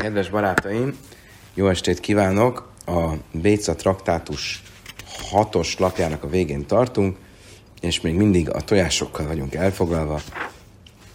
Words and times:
Kedves 0.00 0.30
barátaim, 0.30 0.98
jó 1.54 1.68
estét 1.68 2.00
kívánok! 2.00 2.72
A 2.86 3.12
Béca 3.32 3.74
traktátus 3.74 4.62
hatos 5.30 5.78
lapjának 5.78 6.24
a 6.24 6.28
végén 6.28 6.66
tartunk, 6.66 7.16
és 7.80 8.00
még 8.00 8.14
mindig 8.14 8.50
a 8.50 8.60
tojásokkal 8.60 9.26
vagyunk 9.26 9.54
elfoglalva. 9.54 10.20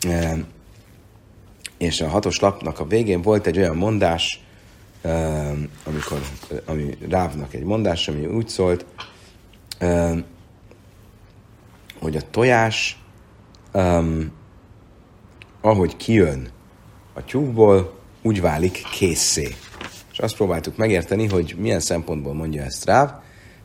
E, 0.08 0.38
és 1.78 2.02
a 2.02 2.08
hatos 2.08 2.40
lapnak 2.40 2.80
a 2.80 2.86
végén 2.86 3.22
volt 3.22 3.48
egy 3.48 3.58
olyan 3.58 3.76
mondás, 3.76 4.44
e, 5.02 5.10
amikor, 5.84 6.22
ami 6.66 6.98
Rávnak 7.10 7.54
egy 7.54 7.64
mondás, 7.64 8.08
ami 8.08 8.26
úgy 8.26 8.48
szólt, 8.48 8.86
e, 9.78 10.14
hogy 12.00 12.16
a 12.16 12.30
tojás, 12.32 13.02
ahogy 15.62 15.98
kijön 15.98 16.50
a 17.14 17.24
tyúkból, 17.24 18.02
úgy 18.24 18.42
válik 18.42 18.84
készé. 18.92 19.56
És 20.12 20.20
azt 20.20 20.36
próbáltuk 20.36 20.78
megérteni, 20.78 21.28
hogy 21.28 21.56
milyen 21.58 21.80
szempontból 21.80 22.34
mondja 22.34 22.64
ezt 22.64 22.86
Ráv. 22.86 23.12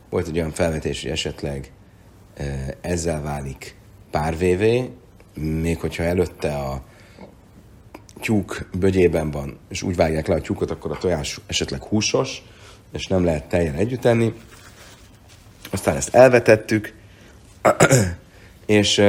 Volt 0.09 0.27
egy 0.27 0.37
olyan 0.37 0.51
felvetés, 0.51 1.01
hogy 1.01 1.11
esetleg 1.11 1.71
ezzel 2.81 3.21
válik 3.21 3.75
párvévé, 4.11 4.89
még 5.33 5.79
hogyha 5.79 6.03
előtte 6.03 6.55
a 6.55 6.83
tyúk 8.19 8.69
bögyében 8.79 9.31
van, 9.31 9.57
és 9.69 9.81
úgy 9.81 9.95
vágják 9.95 10.27
le 10.27 10.35
a 10.35 10.41
tyúkot, 10.41 10.71
akkor 10.71 10.91
a 10.91 10.97
tojás 10.97 11.39
esetleg 11.47 11.83
húsos, 11.83 12.43
és 12.91 13.07
nem 13.07 13.23
lehet 13.23 13.49
teljen 13.49 13.75
együtt 13.75 14.05
enni. 14.05 14.33
Aztán 15.71 15.95
ezt 15.95 16.15
elvetettük, 16.15 16.93
és 18.65 19.01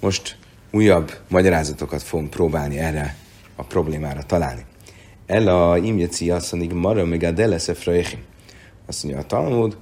most 0.00 0.36
újabb 0.70 1.18
magyarázatokat 1.28 2.02
fogunk 2.02 2.30
próbálni 2.30 2.78
erre 2.78 3.16
a 3.56 3.62
problémára 3.62 4.22
találni. 4.22 4.64
El 5.26 5.48
a 5.48 5.76
imjeci 5.76 6.30
azt 6.30 6.52
mondja, 6.52 6.76
mara 6.76 7.04
még 7.04 7.24
a 7.24 7.30
delesze 7.30 7.74
Azt 8.86 9.04
mondja 9.04 9.22
a 9.22 9.26
Talmud, 9.26 9.76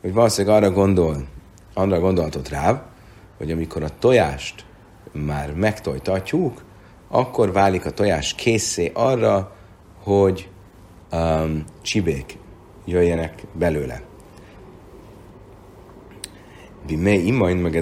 hogy 0.00 0.12
valószínűleg 0.12 0.56
arra 0.56 0.70
gondol, 0.70 1.26
arra 1.74 2.00
gondolhatott 2.00 2.48
rá, 2.48 2.86
hogy 3.38 3.50
amikor 3.50 3.82
a 3.82 3.98
tojást 3.98 4.64
már 5.12 5.54
megtojta 5.54 6.12
a 6.12 6.22
tyúk, 6.22 6.64
akkor 7.08 7.52
válik 7.52 7.86
a 7.86 7.90
tojás 7.90 8.34
készé 8.34 8.90
arra, 8.94 9.56
hogy 10.02 10.48
um, 11.12 11.64
csibék 11.82 12.38
jöjjenek 12.84 13.42
belőle. 13.52 14.02
Bimei 16.86 17.26
imain 17.26 17.56
meg 17.56 17.74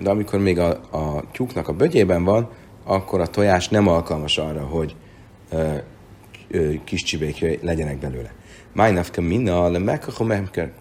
de 0.00 0.10
amikor 0.10 0.40
még 0.40 0.58
a, 0.58 0.68
a 0.90 1.22
tyúknak 1.32 1.68
a 1.68 1.72
bögyében 1.72 2.24
van, 2.24 2.48
akkor 2.84 3.20
a 3.20 3.26
tojás 3.26 3.68
nem 3.68 3.88
alkalmas 3.88 4.38
arra, 4.38 4.64
hogy 4.64 4.96
ö, 5.50 5.74
kis 6.84 7.02
csibék 7.02 7.62
legyenek 7.62 7.98
belőle. 7.98 8.32
Májnafka 8.72 9.20
mina, 9.20 9.68
le 9.68 9.98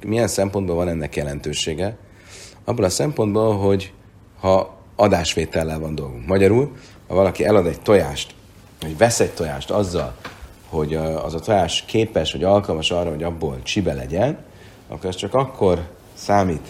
milyen 0.05 0.27
szempontból 0.27 0.75
van 0.75 0.87
ennek 0.87 1.15
jelentősége? 1.15 1.97
Abból 2.63 2.85
a 2.85 2.89
szempontból, 2.89 3.57
hogy 3.57 3.93
ha 4.39 4.77
adásvétellel 4.95 5.79
van 5.79 5.95
dolgunk. 5.95 6.27
Magyarul, 6.27 6.71
ha 7.07 7.15
valaki 7.15 7.45
elad 7.45 7.65
egy 7.65 7.81
tojást, 7.81 8.33
vagy 8.81 8.97
vesz 8.97 9.19
egy 9.19 9.33
tojást 9.33 9.71
azzal, 9.71 10.15
hogy 10.69 10.95
az 10.95 11.33
a 11.33 11.39
tojás 11.39 11.83
képes, 11.87 12.31
vagy 12.31 12.43
alkalmas 12.43 12.91
arra, 12.91 13.09
hogy 13.09 13.23
abból 13.23 13.61
csibe 13.63 13.93
legyen, 13.93 14.37
akkor 14.87 15.09
ez 15.09 15.15
csak 15.15 15.33
akkor 15.33 15.87
számít 16.13 16.67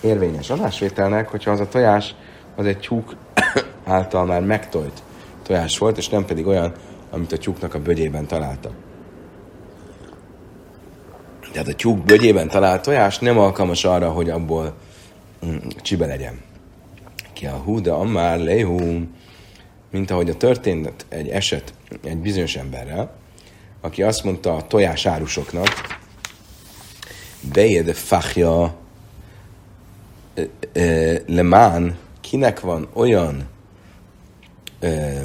érvényes 0.00 0.50
adásvételnek, 0.50 1.28
hogyha 1.28 1.50
az 1.50 1.60
a 1.60 1.68
tojás 1.68 2.14
az 2.56 2.66
egy 2.66 2.78
tyúk 2.78 3.16
által 3.84 4.24
már 4.24 4.42
megtojt 4.42 5.02
tojás 5.42 5.78
volt, 5.78 5.96
és 5.96 6.08
nem 6.08 6.24
pedig 6.24 6.46
olyan, 6.46 6.72
amit 7.10 7.32
a 7.32 7.38
tyúknak 7.38 7.74
a 7.74 7.82
bögyében 7.82 8.26
találtak. 8.26 8.72
Tehát 11.52 11.68
a 11.68 11.74
tyúk 11.74 12.04
bögyében 12.04 12.48
talált 12.48 12.82
tojás 12.82 13.18
nem 13.18 13.38
alkalmas 13.38 13.84
arra, 13.84 14.10
hogy 14.10 14.30
abból 14.30 14.74
mm, 15.46 15.56
csibe 15.82 16.06
legyen. 16.06 16.40
Ki 17.32 17.46
a 17.46 17.56
hú, 17.56 17.80
de 17.80 17.90
amár 17.90 18.38
lehú, 18.38 19.06
mint 19.90 20.10
ahogy 20.10 20.30
a 20.30 20.36
történt 20.36 21.06
egy 21.08 21.28
eset 21.28 21.74
egy 22.04 22.16
bizonyos 22.16 22.56
emberrel, 22.56 23.16
aki 23.80 24.02
azt 24.02 24.24
mondta 24.24 24.54
a 24.54 24.66
tojás 24.66 25.06
árusoknak, 25.06 25.98
bejed 27.52 27.94
fachja 27.94 28.76
lemán, 31.26 31.96
kinek 32.20 32.60
van 32.60 32.88
olyan 32.92 33.48
ö, 34.80 35.20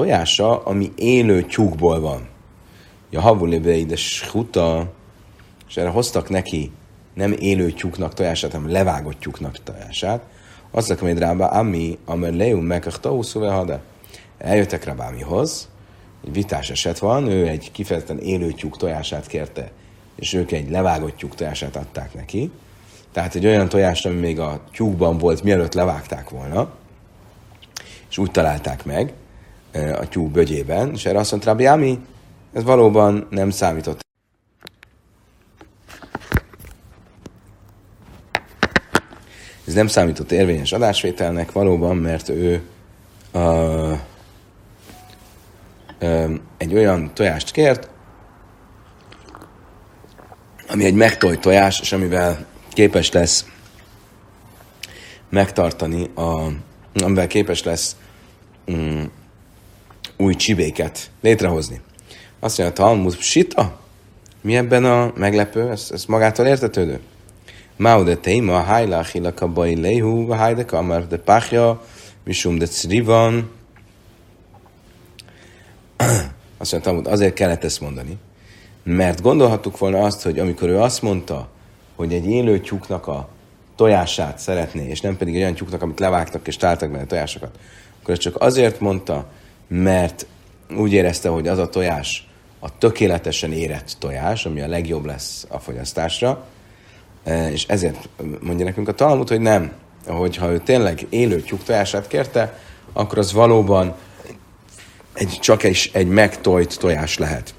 tojása, 0.00 0.62
ami 0.64 0.92
élő 0.96 1.42
tyúkból 1.42 2.00
van. 2.00 2.28
Ja, 3.10 3.20
havulébbe 3.20 3.72
ide 3.72 3.96
huta, 4.32 4.92
és 5.68 5.76
erre 5.76 5.88
hoztak 5.88 6.28
neki 6.28 6.70
nem 7.14 7.32
élő 7.32 7.70
tyúknak 7.70 8.14
tojását, 8.14 8.52
hanem 8.52 8.70
levágott 8.70 9.20
tyúknak 9.20 9.62
tojását. 9.62 10.22
Azt 10.70 10.90
akarom, 10.90 11.10
hogy 11.10 11.18
rába, 11.18 11.46
ami, 11.46 11.98
amer 12.04 12.32
leum 12.32 12.64
mekach 12.64 13.02
hada. 13.32 13.80
Eljöttek 14.38 14.84
Rabámihoz, 14.84 15.68
egy 16.24 16.32
vitás 16.32 16.70
eset 16.70 16.98
van, 16.98 17.26
ő 17.26 17.46
egy 17.46 17.70
kifejezetten 17.72 18.18
élő 18.18 18.52
tyúk 18.52 18.76
tojását 18.76 19.26
kérte, 19.26 19.70
és 20.16 20.32
ők 20.32 20.52
egy 20.52 20.70
levágott 20.70 21.16
tyúk 21.16 21.34
tojását 21.34 21.76
adták 21.76 22.14
neki. 22.14 22.50
Tehát 23.12 23.34
egy 23.34 23.46
olyan 23.46 23.68
tojást, 23.68 24.06
ami 24.06 24.18
még 24.18 24.40
a 24.40 24.60
tyúkban 24.72 25.18
volt, 25.18 25.42
mielőtt 25.42 25.74
levágták 25.74 26.30
volna, 26.30 26.70
és 28.10 28.18
úgy 28.18 28.30
találták 28.30 28.84
meg 28.84 29.12
a 29.72 30.08
tyúk 30.08 30.30
bögyében, 30.30 30.90
és 30.92 31.04
erre 31.06 31.18
azt 31.18 31.30
mondta 31.30 31.48
Rabbi 31.48 31.66
Ami, 31.66 31.98
ez 32.52 32.62
valóban 32.62 33.26
nem 33.30 33.50
számított. 33.50 34.00
Ez 39.66 39.74
nem 39.74 39.86
számított 39.86 40.32
érvényes 40.32 40.72
adásvételnek 40.72 41.52
valóban, 41.52 41.96
mert 41.96 42.28
ő 42.28 42.62
a, 43.32 43.38
egy 46.56 46.74
olyan 46.74 47.10
tojást 47.14 47.50
kért, 47.50 47.88
ami 50.68 50.84
egy 50.84 50.94
megtojt 50.94 51.40
tojás, 51.40 51.80
és 51.80 51.92
amivel 51.92 52.46
képes 52.72 53.10
lesz 53.10 53.44
megtartani, 55.28 56.10
a, 56.14 56.52
amivel 57.02 57.26
képes 57.26 57.62
lesz 57.62 57.96
um, 58.66 59.10
új 60.20 60.34
csibéket 60.34 61.10
létrehozni. 61.20 61.80
Azt 62.40 62.58
mondja, 62.58 62.76
Talmud 62.76 63.18
sita? 63.18 63.78
Mi 64.40 64.56
ebben 64.56 64.84
a 64.84 65.12
meglepő? 65.16 65.70
Ez, 65.70 65.88
ez 65.92 66.04
magától 66.04 66.46
értetődő? 66.46 67.00
Mao 67.76 68.02
de 68.02 68.16
téma, 68.16 68.60
hajla 68.60 69.02
hilaka 69.02 69.48
baj 69.48 69.74
lehu, 69.74 70.26
hajde 70.26 70.64
kamar 70.64 71.06
de 71.06 71.16
pachja, 71.16 71.82
misum 72.24 72.58
decrivan. 72.58 73.50
Azt 76.58 76.72
mondja, 76.72 76.90
Talmud, 76.90 77.06
azért 77.06 77.34
kellett 77.34 77.64
ezt 77.64 77.80
mondani, 77.80 78.16
mert 78.82 79.22
gondolhattuk 79.22 79.78
volna 79.78 80.02
azt, 80.02 80.22
hogy 80.22 80.38
amikor 80.38 80.68
ő 80.68 80.78
azt 80.78 81.02
mondta, 81.02 81.48
hogy 81.96 82.12
egy 82.12 82.26
élő 82.26 82.60
tyúknak 82.60 83.06
a 83.06 83.28
tojását 83.76 84.38
szeretné, 84.38 84.88
és 84.88 85.00
nem 85.00 85.16
pedig 85.16 85.34
egy 85.34 85.40
olyan 85.40 85.54
tyúknak, 85.54 85.82
amit 85.82 86.00
levágtak 86.00 86.46
és 86.46 86.56
táltak 86.56 86.90
benne 86.90 87.06
tojásokat, 87.06 87.58
akkor 88.00 88.16
csak 88.16 88.40
azért 88.40 88.80
mondta, 88.80 89.28
mert 89.70 90.26
úgy 90.76 90.92
érezte, 90.92 91.28
hogy 91.28 91.48
az 91.48 91.58
a 91.58 91.68
tojás 91.68 92.28
a 92.58 92.78
tökéletesen 92.78 93.52
érett 93.52 93.96
tojás, 93.98 94.46
ami 94.46 94.60
a 94.60 94.68
legjobb 94.68 95.04
lesz 95.04 95.46
a 95.48 95.58
fogyasztásra, 95.58 96.44
e, 97.24 97.50
és 97.50 97.64
ezért 97.66 98.08
mondja 98.40 98.64
nekünk 98.64 98.88
a 98.88 98.94
Talmud, 98.94 99.28
hogy 99.28 99.40
nem, 99.40 99.72
hogyha 100.06 100.50
ő 100.50 100.58
tényleg 100.58 101.06
élő 101.08 101.40
tyúk 101.40 101.62
tojását 101.62 102.06
kérte, 102.06 102.58
akkor 102.92 103.18
az 103.18 103.32
valóban 103.32 103.94
egy, 105.12 105.38
csak 105.40 105.62
egy, 105.62 105.90
egy 105.92 106.08
megtojt 106.08 106.78
tojás 106.78 107.18
lehet. 107.18 107.54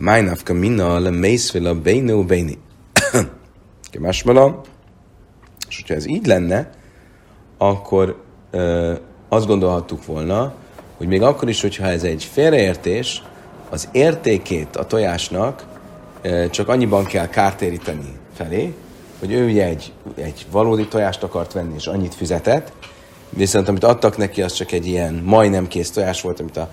Májnavka 0.00 0.52
minna 0.52 0.98
le 0.98 1.10
mészvila 1.10 1.74
bénő 1.74 2.24
béni. 2.24 2.58
Másmala, 3.98 4.60
és 5.68 5.76
hogyha 5.76 5.94
ez 5.94 6.06
így 6.06 6.26
lenne, 6.26 6.70
akkor 7.58 8.22
ö, 8.50 8.94
azt 9.28 9.46
gondolhattuk 9.46 10.06
volna, 10.06 10.52
hogy 10.96 11.06
még 11.06 11.22
akkor 11.22 11.48
is, 11.48 11.60
hogyha 11.60 11.86
ez 11.86 12.02
egy 12.02 12.28
félreértés, 12.32 13.22
az 13.70 13.88
értékét 13.92 14.76
a 14.76 14.86
tojásnak 14.86 15.66
csak 16.50 16.68
annyiban 16.68 17.04
kell 17.04 17.28
kártéríteni 17.28 18.12
felé, 18.34 18.74
hogy 19.18 19.32
ő 19.32 19.46
ugye 19.46 19.64
egy, 19.64 19.92
egy 20.14 20.46
valódi 20.50 20.86
tojást 20.86 21.22
akart 21.22 21.52
venni, 21.52 21.74
és 21.74 21.86
annyit 21.86 22.14
fizetett, 22.14 22.72
viszont 23.30 23.68
amit 23.68 23.84
adtak 23.84 24.16
neki, 24.16 24.42
az 24.42 24.52
csak 24.52 24.72
egy 24.72 24.86
ilyen 24.86 25.14
majdnem 25.24 25.68
kész 25.68 25.90
tojás 25.90 26.20
volt, 26.20 26.40
amit 26.40 26.56
a 26.56 26.70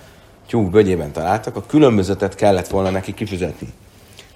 tyúk 0.48 0.70
bögyében 0.70 1.12
találtak, 1.12 1.56
a 1.56 1.66
különbözetet 1.68 2.36
kellett 2.36 2.68
volna 2.68 2.90
neki 2.90 3.14
kifizetni. 3.14 3.68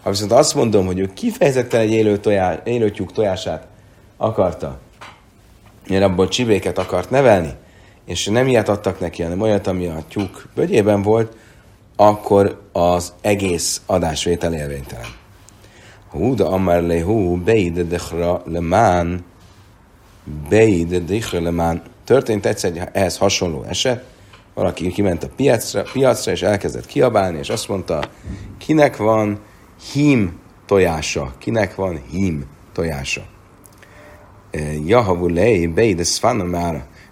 Ha 0.04 0.10
viszont 0.10 0.32
azt 0.32 0.56
mondom, 0.56 0.86
hogy 0.86 1.00
ő 1.00 1.12
kifejezetten 1.14 1.80
egy 1.80 1.92
élő, 1.92 2.18
tojás, 2.18 2.58
élő 2.64 2.92
tyúk 2.92 3.12
tojását 3.12 3.68
akarta, 4.18 4.80
mert 5.88 6.04
abból 6.04 6.28
csibéket 6.28 6.78
akart 6.78 7.10
nevelni, 7.10 7.54
és 8.10 8.26
nem 8.26 8.48
ilyet 8.48 8.70
adtak 8.70 9.00
neki, 9.00 9.22
hanem 9.22 9.42
olyat, 9.42 9.68
ami 9.68 9.86
a 9.86 10.04
tyúk 10.08 10.48
bögyében 10.56 11.02
volt, 11.02 11.36
akkor 11.96 12.62
az 12.72 13.14
egész 13.22 13.82
adásvétel 13.86 14.54
élvénytelen. 14.54 15.06
Hú, 16.10 16.36
de 16.36 16.44
amár 16.44 16.82
le 16.82 17.02
hú, 17.02 17.36
beide 17.36 17.84
dechra 17.84 18.42
lemán, 18.46 19.26
beide 20.50 21.00
dechra 21.00 21.42
lemán. 21.42 21.82
Történt 22.04 22.46
egyszer 22.46 22.72
egy 22.72 22.82
ehhez 22.92 23.18
hasonló 23.18 23.64
eset, 23.64 24.04
valaki 24.54 24.92
kiment 24.92 25.24
a 25.24 25.30
piacra, 25.36 25.84
piacra, 25.94 26.32
és 26.32 26.42
elkezdett 26.42 26.86
kiabálni, 26.86 27.38
és 27.38 27.50
azt 27.50 27.68
mondta, 27.68 28.04
kinek 28.58 28.98
van 28.98 29.40
hím 29.94 30.40
tojása, 30.66 31.34
kinek 31.38 31.76
van 31.76 32.02
hím 32.12 32.46
tojása. 32.74 33.22
Jahavulei, 34.86 35.68
beide 35.68 36.04
szfana 36.04 36.44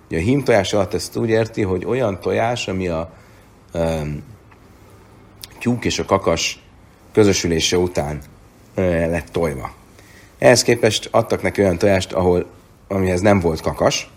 mára. 0.10 0.22
A 0.22 0.26
hím 0.26 0.44
tojás 0.44 0.74
alatt 0.74 0.94
ezt 0.94 1.16
úgy 1.16 1.30
érti, 1.30 1.62
hogy 1.62 1.86
olyan 1.86 2.20
tojás, 2.20 2.68
ami 2.68 2.88
a 2.88 3.14
um, 3.74 4.24
tyúk 5.60 5.86
és 5.86 6.00
a 6.00 6.06
kakas 6.06 6.64
közösülése 7.14 7.78
után 7.78 8.22
uh, 8.76 8.84
lett 8.84 9.28
tojva. 9.32 9.72
Ehhez 10.40 10.64
képest 10.64 11.08
adtak 11.12 11.42
neki 11.42 11.62
olyan 11.62 11.78
tojást, 11.78 12.14
ahol, 12.14 12.46
amihez 12.88 13.22
nem 13.22 13.40
volt 13.40 13.62
kakas, 13.62 14.10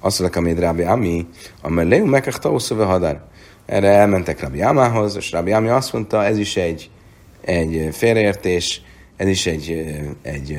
azt 0.00 0.20
mondják, 0.20 0.44
amit 0.44 0.58
Rabbi 0.58 0.82
Ami, 0.82 1.26
amely 1.62 1.88
Leu 1.88 2.06
Mekach 2.06 2.64
hadár. 2.68 3.20
Erre 3.66 3.88
elmentek 3.88 4.40
Rabbi 4.40 4.62
Amához, 4.62 5.16
és 5.16 5.30
Rabbi 5.30 5.52
Ami 5.52 5.68
azt 5.68 5.92
mondta, 5.92 6.24
ez 6.24 6.38
is 6.38 6.56
egy, 6.56 6.90
egy 7.40 7.88
félreértés, 7.92 8.82
ez 9.16 9.28
is 9.28 9.46
egy, 9.46 9.70
egy, 10.22 10.58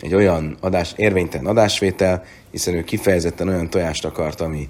egy 0.00 0.14
olyan 0.14 0.56
adás, 0.60 0.92
érvénytelen 0.96 1.46
adásvétel, 1.46 2.24
hiszen 2.50 2.74
ő 2.74 2.84
kifejezetten 2.84 3.48
olyan 3.48 3.70
tojást 3.70 4.04
akart, 4.04 4.40
ami, 4.40 4.68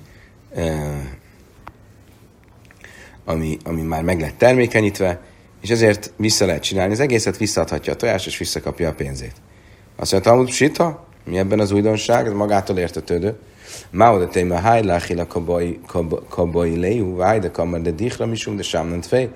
ami, 3.25 3.57
ami 3.65 3.83
már 3.83 4.03
meg 4.03 4.21
lett 4.21 4.39
termékenyítve, 4.39 5.21
és 5.61 5.71
ezért 5.71 6.13
vissza 6.17 6.47
lehet 6.47 6.63
csinálni. 6.63 6.93
Az 6.93 7.01
egészet 7.01 7.37
visszaadhatja 7.37 7.93
a 7.93 7.97
tojást, 7.97 8.27
és 8.27 8.39
visszakapja 8.39 8.89
a 8.89 8.93
pénzét. 8.93 9.35
Azt 9.97 10.13
mondja, 10.13 10.31
Talmud 10.31 10.51
Sita, 10.51 11.07
mi 11.25 11.39
ebben 11.39 11.61
az 11.61 11.71
újdonság, 11.71 12.27
ez 12.27 12.33
magától 12.33 12.79
értetődő. 12.79 13.37
Máoda 13.91 14.29
téma 14.29 14.61
hajláhila 14.61 15.27
kabai 16.29 16.79
lejú, 16.81 17.17
vájda 17.17 17.51
kamar 17.51 17.81
de 17.81 17.91
dichra 17.91 18.27
misum, 18.27 18.57
de 18.57 18.63
sámnant 18.63 19.07
fej. 19.07 19.31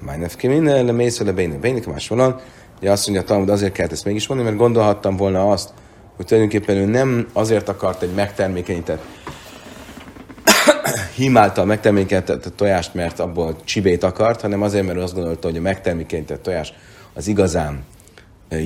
A 0.00 0.04
májnef 0.04 0.36
kemin, 0.36 0.62
le 0.62 0.92
mész 0.92 1.20
le 1.20 1.32
béne, 1.32 1.56
béne, 1.56 1.80
más 1.86 2.08
van. 2.08 2.40
Ugye 2.80 2.90
azt 2.90 3.06
mondja, 3.06 3.26
Talmud 3.26 3.48
azért 3.48 3.72
kellett 3.72 3.92
ezt 3.92 4.04
mégis 4.04 4.26
mondani, 4.26 4.48
mert 4.50 4.62
gondolhattam 4.62 5.16
volna 5.16 5.50
azt, 5.50 5.72
hogy 6.20 6.28
tulajdonképpen 6.28 6.76
ő 6.76 6.84
nem 6.84 7.28
azért 7.32 7.68
akart 7.68 8.02
egy 8.02 8.14
megtermékenyített 8.14 9.04
himáltal 11.16 11.64
megtermékenyített 11.64 12.52
tojást, 12.56 12.94
mert 12.94 13.18
abból 13.18 13.56
csibét 13.64 14.02
akart, 14.02 14.40
hanem 14.40 14.62
azért, 14.62 14.86
mert 14.86 14.98
azt 14.98 15.14
gondolta, 15.14 15.48
hogy 15.48 15.56
a 15.56 15.60
megtermékenyített 15.60 16.42
tojás 16.42 16.72
az 17.12 17.26
igazán 17.26 17.84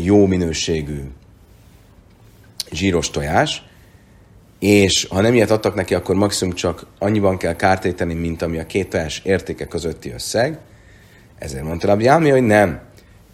jó 0.03 0.27
minőségű 0.27 1.01
zsíros 2.71 3.11
tojás, 3.11 3.63
és 4.59 5.07
ha 5.11 5.21
nem 5.21 5.35
ilyet 5.35 5.51
adtak 5.51 5.75
neki, 5.75 5.95
akkor 5.95 6.15
maximum 6.15 6.55
csak 6.55 6.87
annyiban 6.99 7.37
kell 7.37 7.57
kártéteni, 7.57 8.15
mint 8.15 8.43
ami 8.43 8.59
a 8.59 8.67
két 8.67 8.89
tojás 8.89 9.21
értéke 9.25 9.67
közötti 9.67 10.11
összeg. 10.11 10.59
Ezért 11.39 11.65
mondta 11.65 11.87
Rabbi 11.87 12.07
Ámi, 12.07 12.31
hogy 12.31 12.43
nem. 12.43 12.81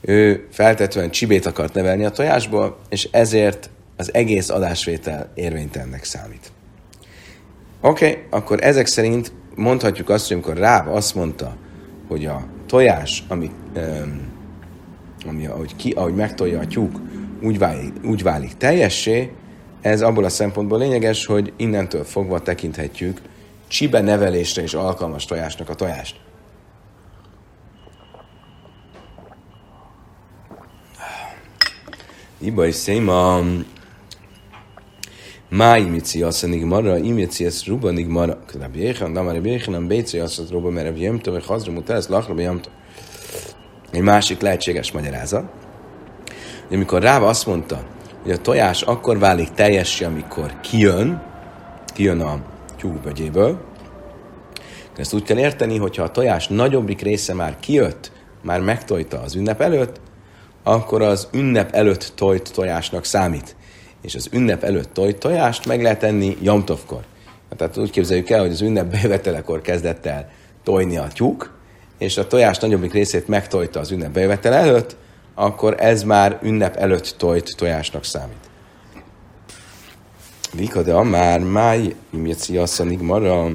Ő 0.01 0.47
feltetően 0.51 1.11
csibét 1.11 1.47
akart 1.47 1.75
nevelni 1.75 2.05
a 2.05 2.11
tojásból, 2.11 2.79
és 2.89 3.09
ezért 3.11 3.71
az 4.01 4.15
egész 4.15 4.49
adásvétel 4.49 5.31
érvénytelennek 5.35 6.05
számít. 6.05 6.53
Oké, 7.81 8.09
okay, 8.11 8.23
akkor 8.31 8.65
ezek 8.65 8.87
szerint 8.87 9.33
mondhatjuk 9.55 10.09
azt, 10.09 10.27
hogy 10.27 10.37
amikor 10.37 10.57
Ráb 10.57 10.89
azt 10.89 11.15
mondta, 11.15 11.57
hogy 12.09 12.27
a 12.27 12.47
tojás, 12.67 13.25
ami, 13.29 13.51
um, 13.77 14.21
ami 15.27 15.47
ahogy, 15.47 15.77
ki, 15.77 15.91
ahogy 15.91 16.15
megtolja 16.15 16.61
a 16.61 16.67
tyúk, 16.67 17.01
úgy 17.43 17.59
válik, 17.59 17.93
úgy 18.05 18.23
válik 18.23 18.57
teljessé, 18.57 19.31
ez 19.81 20.03
abból 20.03 20.25
a 20.25 20.29
szempontból 20.29 20.79
lényeges, 20.79 21.27
hogy 21.27 21.53
innentől 21.57 22.05
fogva 22.05 22.41
tekinthetjük 22.41 23.21
csibe 23.69 24.01
nevelésre 24.01 24.63
és 24.63 24.75
alkalmas 24.75 25.25
tojásnak 25.25 25.69
a 25.69 25.75
tojást. 25.75 26.17
Iba 32.39 32.67
is 32.67 32.75
széma, 32.75 33.43
Máj 35.51 35.83
mici 35.83 36.23
azt 36.23 36.47
nigmara, 36.47 36.97
imici 36.97 37.45
ezt 37.45 37.67
ruba 37.67 37.91
nigmara. 37.91 38.39
Rabbi 38.61 38.79
Jéhan, 38.79 39.13
Damar 39.13 39.35
Rabbi 39.35 39.49
Jéhan, 39.49 39.87
Béci 39.87 40.19
azt 40.19 40.51
ruba, 40.51 40.71
mert 40.71 40.87
Rabbi 40.87 41.03
Jemtov, 41.03 41.35
vagy 41.35 41.47
Hazra 41.47 41.73
Mutász, 41.73 42.09
Lachra 42.09 42.41
Jemtov. 42.41 42.73
Egy 43.91 44.01
másik 44.01 44.41
lehetséges 44.41 44.93
magyarázat. 44.93 45.45
De 46.69 46.77
amikor 46.77 47.03
Ráva 47.03 47.27
azt 47.27 47.47
mondta, 47.47 47.83
hogy 48.23 48.33
a 48.33 48.37
tojás 48.37 48.83
akkor 48.83 49.19
válik 49.19 49.51
teljessé, 49.51 50.05
amikor 50.05 50.61
kijön, 50.61 51.23
kijön 51.95 52.21
a 52.21 52.39
tyúkbögyéből, 52.77 53.61
ezt 54.97 55.15
úgy 55.15 55.23
kell 55.23 55.39
érteni, 55.39 55.77
hogyha 55.77 56.03
a 56.03 56.11
tojás 56.11 56.49
nagyobbik 56.49 57.01
része 57.01 57.35
már 57.35 57.57
kijött, 57.61 58.13
már 58.43 58.61
megtojta 58.61 59.21
az 59.21 59.35
ünnep 59.35 59.61
előtt, 59.61 60.01
akkor 60.63 61.03
az 61.03 61.29
ünnep 61.33 61.75
előtt 61.75 62.13
tojt 62.15 62.53
tojásnak 62.53 63.05
számít 63.05 63.57
és 64.03 64.15
az 64.15 64.29
ünnep 64.33 64.65
előtt 64.65 64.93
toj, 64.93 65.19
tojást 65.19 65.67
meg 65.67 65.83
lehet 65.83 66.03
enni 66.03 66.37
jamtovkor. 66.43 67.01
Tehát 67.57 67.77
úgy 67.77 67.91
képzeljük 67.91 68.31
el, 68.31 68.41
hogy 68.41 68.51
az 68.51 68.61
ünnep 68.61 68.91
bejövetelekor 68.91 69.61
kezdett 69.61 70.07
el 70.07 70.31
tojni 70.63 70.97
a 70.97 71.09
tyúk, 71.15 71.59
és 71.99 72.17
a 72.17 72.27
tojás 72.27 72.59
nagyobbik 72.59 72.93
részét 72.93 73.29
megtojta 73.29 73.81
az 73.81 73.91
ünnep 73.91 74.11
bejövetel 74.13 74.53
előtt, 74.53 74.97
akkor 75.35 75.75
ez 75.79 76.03
már 76.03 76.39
ünnep 76.43 76.77
előtt 76.77 77.15
tojt 77.19 77.57
tojásnak 77.57 78.05
számít. 78.05 78.51
Vika 80.53 80.83
de 80.83 80.93
amár 80.93 81.41
máj, 81.41 81.95
imjeci 82.11 82.57
asszanig 82.57 83.01
mara, 83.01 83.49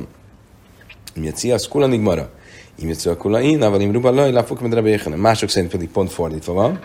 imjeci 1.14 1.52
assz 1.52 1.68
kulanig 1.68 2.00
mara, 2.00 2.30
imjeci 2.76 3.10
a 3.10 3.18
kula 3.18 3.42
én, 3.42 3.62
avalim 3.62 3.92
ruba 3.92 4.12
laj, 4.12 4.32
lafuk 4.32 4.62
medre 4.62 5.16
Mások 5.16 5.50
szerint 5.50 5.72
pedig 5.72 5.90
pont 5.90 6.12
fordítva 6.12 6.54
van 6.54 6.80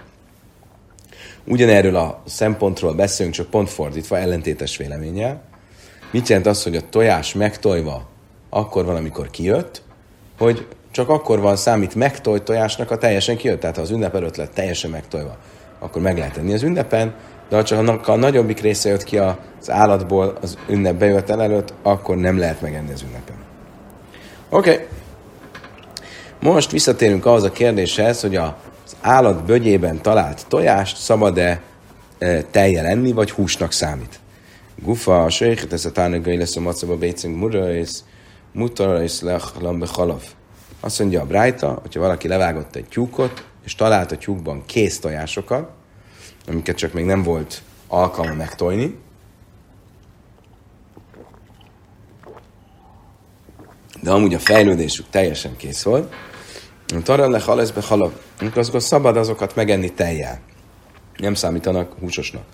ugyanerről 1.47 1.97
a 1.97 2.23
szempontról 2.27 2.93
beszélünk, 2.93 3.35
csak 3.35 3.51
pont 3.51 3.71
fordítva, 3.71 4.19
ellentétes 4.19 4.77
véleménnyel. 4.77 5.43
Mit 6.11 6.29
jelent 6.29 6.47
az, 6.47 6.63
hogy 6.63 6.77
a 6.77 6.89
tojás 6.91 7.35
megtojva 7.35 8.09
akkor 8.51 8.85
van, 8.85 8.97
amikor 8.97 9.31
kijött, 9.31 9.83
hogy 10.39 10.67
csak 10.91 11.09
akkor 11.09 11.41
van 11.41 11.57
számít 11.57 11.95
megtojt 11.95 12.43
tojásnak 12.43 12.91
a 12.91 12.99
teljesen 12.99 13.37
kijött. 13.37 13.61
Tehát 13.61 13.77
ha 13.77 13.83
az 13.83 13.91
ünnep 13.91 14.15
előtt 14.15 14.37
lett 14.37 14.55
teljesen 14.55 14.91
megtojva, 14.91 15.37
akkor 15.79 16.03
meg 16.03 16.19
lehet 16.19 16.33
tenni 16.33 16.53
az 16.53 16.63
ünnepen, 16.63 17.15
de 17.49 17.57
ha 17.57 17.63
csak 17.63 18.09
a 18.09 18.17
nagyobbik 18.17 18.61
része 18.61 18.89
jött 18.89 19.05
ki 19.05 19.19
az 19.19 19.71
állatból 19.71 20.39
az 20.41 20.59
ünnep 20.69 20.95
bejövetel 20.95 21.43
előtt, 21.43 21.73
akkor 21.83 22.17
nem 22.17 22.39
lehet 22.39 22.61
megenni 22.61 22.93
az 22.93 23.03
ünnepen. 23.03 23.37
Oké. 24.49 24.73
Okay. 24.73 24.87
Most 26.41 26.71
visszatérünk 26.71 27.27
ahhoz 27.27 27.43
a 27.43 27.51
kérdéshez, 27.51 28.21
hogy 28.21 28.37
a 28.37 28.57
állat 29.01 29.45
bögyében 29.45 30.03
talált 30.03 30.47
tojást 30.49 30.97
szabad-e 30.97 31.63
e, 32.19 32.43
teljel 32.43 32.87
enni, 32.87 33.13
vagy 33.13 33.31
húsnak 33.31 33.73
számít. 33.73 34.21
Gufa, 34.83 35.25
a 35.25 35.31
sejhet, 35.31 35.73
ez 35.73 35.85
a 35.85 35.93
tárnagai 35.93 36.37
lesz 36.37 36.57
a 36.57 36.61
macaba 36.61 36.97
bécünk 36.97 37.37
mura, 37.37 37.75
és 37.75 37.91
mutara 38.53 39.03
és 39.03 39.21
lechlam 39.21 39.83
halaf. 39.87 40.25
Azt 40.81 40.99
mondja 40.99 41.21
a 41.21 41.27
Brájta, 41.27 41.79
hogyha 41.83 42.01
valaki 42.01 42.29
levágott 42.29 42.77
egy 42.77 42.89
tyúkot, 42.89 43.45
és 43.65 43.75
talált 43.75 44.13
a 44.13 44.17
tyúkban 44.17 44.63
kész 44.67 44.99
tojásokat, 44.99 45.71
amiket 46.47 46.77
csak 46.77 46.93
még 46.93 47.05
nem 47.05 47.23
volt 47.23 47.63
alkalma 47.89 48.35
megtojni, 48.35 48.99
de 54.03 54.11
amúgy 54.11 54.35
a 54.35 54.39
fejlődésük 54.39 55.07
teljesen 55.11 55.57
kész 55.57 55.83
volt, 55.83 56.15
Taran 56.99 57.31
le 57.31 57.41
haleszbe 57.41 57.81
halab. 57.81 58.13
Akkor 58.41 58.83
szabad 58.83 59.17
azokat 59.17 59.55
megenni 59.55 59.93
tejjel. 59.93 60.41
Nem 61.17 61.35
számítanak 61.35 61.93
húsosnak. 62.01 62.45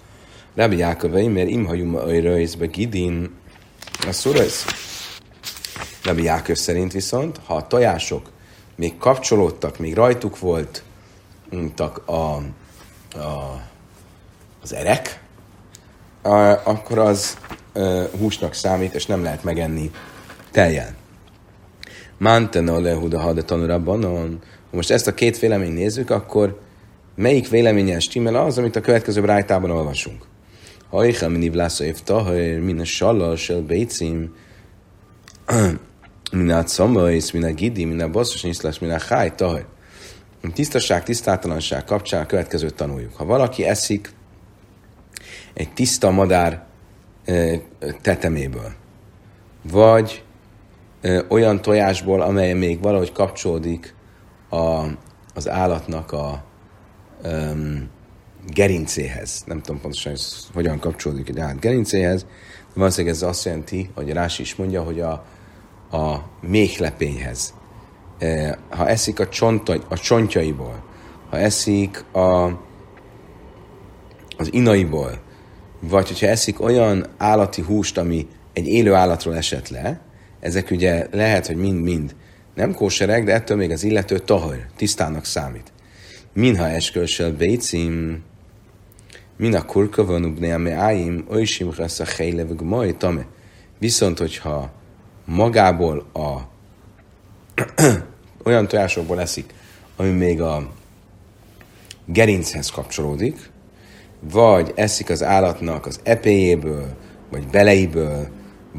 Rabbi 0.55 0.77
Jákövei, 0.77 1.29
mert 1.29 1.49
imhajum 1.49 1.97
a 1.97 2.05
röjzbe 2.05 2.67
gidin 2.67 3.31
a 4.07 4.13
szurajsz. 4.13 4.65
Rabbi 6.05 6.23
Jáköv 6.23 6.57
szerint 6.57 6.93
viszont, 6.93 7.41
ha 7.45 7.55
a 7.55 7.67
tojások 7.67 8.31
még 8.75 8.99
kapcsolódtak, 8.99 9.79
még 9.79 9.95
rajtuk 9.95 10.39
volt 10.39 10.83
a, 12.05 12.13
a, 12.13 12.43
az 14.63 14.75
erek, 14.75 15.23
akkor 16.65 16.99
az 16.99 17.39
a, 17.73 17.79
húsnak 18.19 18.55
számít, 18.55 18.95
és 18.95 19.07
nem 19.07 19.23
lehet 19.23 19.45
megenni 19.45 19.91
teljel. 20.51 20.95
Mantena 22.19 22.81
lehuda 22.81 23.21
hada 23.21 23.43
tanulabbanon. 23.43 24.39
Most 24.71 24.91
ezt 24.91 25.07
a 25.07 25.15
két 25.15 25.39
véleményt 25.39 25.75
nézzük, 25.75 26.11
akkor 26.11 26.61
melyik 27.15 27.49
véleményen 27.49 28.01
stimmel 28.01 28.35
az, 28.35 28.59
amit 28.59 28.77
a 28.77 28.81
következő 28.81 29.25
rájtában 29.25 29.71
olvasunk? 29.71 30.25
Hajha 30.91 31.29
miniv 31.29 31.53
lászaiv 31.53 32.01
tahajr, 32.01 32.61
min 32.61 32.81
a 32.81 32.85
sallal 32.85 33.37
sel 33.37 33.61
bécim, 33.61 34.35
min 36.33 36.51
a 36.51 36.65
combais, 36.65 37.33
min 37.33 37.45
a 37.45 37.53
gidi, 37.53 37.85
min 37.85 38.01
a 38.01 38.09
bosszus 38.09 38.43
nyiszlás, 38.43 38.79
min 38.79 38.91
a 38.91 39.01
háj, 39.09 39.35
tahaj. 39.35 39.65
Tisztaság, 40.55 41.03
tisztátalanság 41.03 41.85
kapcsán 41.85 42.23
a 42.23 42.27
következőt 42.27 42.75
tanuljuk. 42.75 43.17
Ha 43.17 43.25
valaki 43.25 43.65
eszik 43.65 44.13
egy 45.55 45.73
tiszta 45.73 46.11
madár 46.11 46.65
teteméből, 48.03 48.73
vagy 49.63 50.25
olyan 51.29 51.63
tojásból, 51.63 52.21
amely 52.21 52.53
még 52.53 52.81
valahogy 52.81 53.13
kapcsolódik 53.13 53.95
a, 54.51 54.85
az 55.35 55.49
állatnak 55.49 56.13
a 56.13 56.45
um, 57.25 57.89
gerincéhez. 58.53 59.43
Nem 59.47 59.61
tudom 59.61 59.81
pontosan, 59.81 60.13
hogy 60.13 60.21
ez 60.21 60.47
hogyan 60.55 60.79
kapcsolódik 60.79 61.29
egy 61.29 61.39
állat 61.39 61.61
gerincéhez, 61.61 62.23
de 62.23 62.73
valószínűleg 62.75 63.15
ez 63.15 63.23
azt 63.23 63.45
jelenti, 63.45 63.91
hogy 63.95 64.13
Rási 64.13 64.43
is 64.43 64.55
mondja, 64.55 64.83
hogy 64.83 65.01
a, 65.01 65.25
a 65.97 66.23
méhlepényhez. 66.41 67.55
Ha 68.69 68.89
eszik 68.89 69.21
a, 69.21 69.29
csonta, 69.29 69.77
a 69.89 69.99
csontjaiból, 69.99 70.85
ha 71.31 71.39
eszik 71.39 72.05
a, 72.13 72.45
az 74.37 74.49
inaiból, 74.53 75.19
vagy 75.81 76.09
hogyha 76.09 76.27
eszik 76.27 76.61
olyan 76.61 77.07
állati 77.17 77.63
húst, 77.63 77.99
ami 77.99 78.29
egy 78.53 78.67
élő 78.67 78.95
állatról 78.95 79.37
esett 79.37 79.69
le, 79.69 80.01
ezek 80.47 80.71
ugye 80.71 81.07
lehet, 81.11 81.47
hogy 81.47 81.57
mind-mind 81.57 82.15
nem 82.55 82.75
kóserek, 82.75 83.25
de 83.25 83.33
ettől 83.33 83.57
még 83.57 83.71
az 83.71 83.83
illető 83.83 84.19
tahar, 84.19 84.67
tisztának 84.77 85.25
számít. 85.25 85.73
Minha 86.33 86.69
eskölsel 86.69 87.33
bécim, 87.33 88.23
min 89.37 89.55
a 89.55 89.65
kurkavon 89.65 90.25
ubné, 90.25 90.53
ami 90.53 90.71
áim, 90.71 91.25
olysim 91.29 91.69
a 91.79 92.05
helylevő 92.17 92.55
majd 92.63 92.97
tame. 92.97 93.27
Viszont, 93.79 94.19
hogyha 94.19 94.71
magából 95.25 96.07
a 96.13 96.41
olyan 98.49 98.69
tojásokból 98.69 99.21
eszik, 99.21 99.55
ami 99.97 100.11
még 100.11 100.41
a 100.41 100.71
gerinchez 102.05 102.71
kapcsolódik, 102.71 103.51
vagy 104.21 104.73
eszik 104.75 105.11
az 105.11 105.23
állatnak 105.23 105.87
az 105.87 106.01
epéjéből, 106.03 106.97
vagy 107.31 107.47
beleiből, 107.47 108.29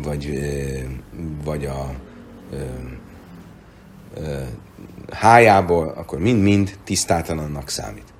vagy, 0.04 0.40
vagy 1.44 1.66
a 1.66 1.94
hájából, 5.12 5.88
akkor 5.88 6.20
mind-mind 6.20 6.78
tisztátalannak 6.84 7.70
számít. 7.70 8.14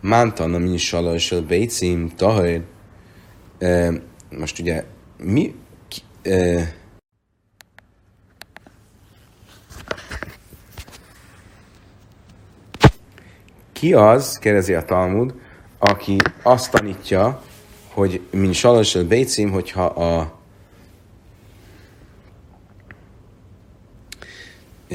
Mántan, 0.00 0.54
ami 0.54 0.76
salajsel 0.76 1.40
bécim, 1.40 2.08
tahaj. 2.16 2.62
Most 4.38 4.58
ugye 4.58 4.84
mi... 5.18 5.54
Ki, 5.88 6.00
ki 13.72 13.94
az, 13.94 14.38
kérdezi 14.38 14.74
a 14.74 14.84
Talmud, 14.84 15.34
aki 15.78 16.16
azt 16.42 16.70
tanítja, 16.70 17.42
hogy 17.88 18.20
mint 18.30 18.54
salajsel 18.54 19.04
bécim, 19.04 19.50
hogyha 19.50 19.84
a 19.84 20.40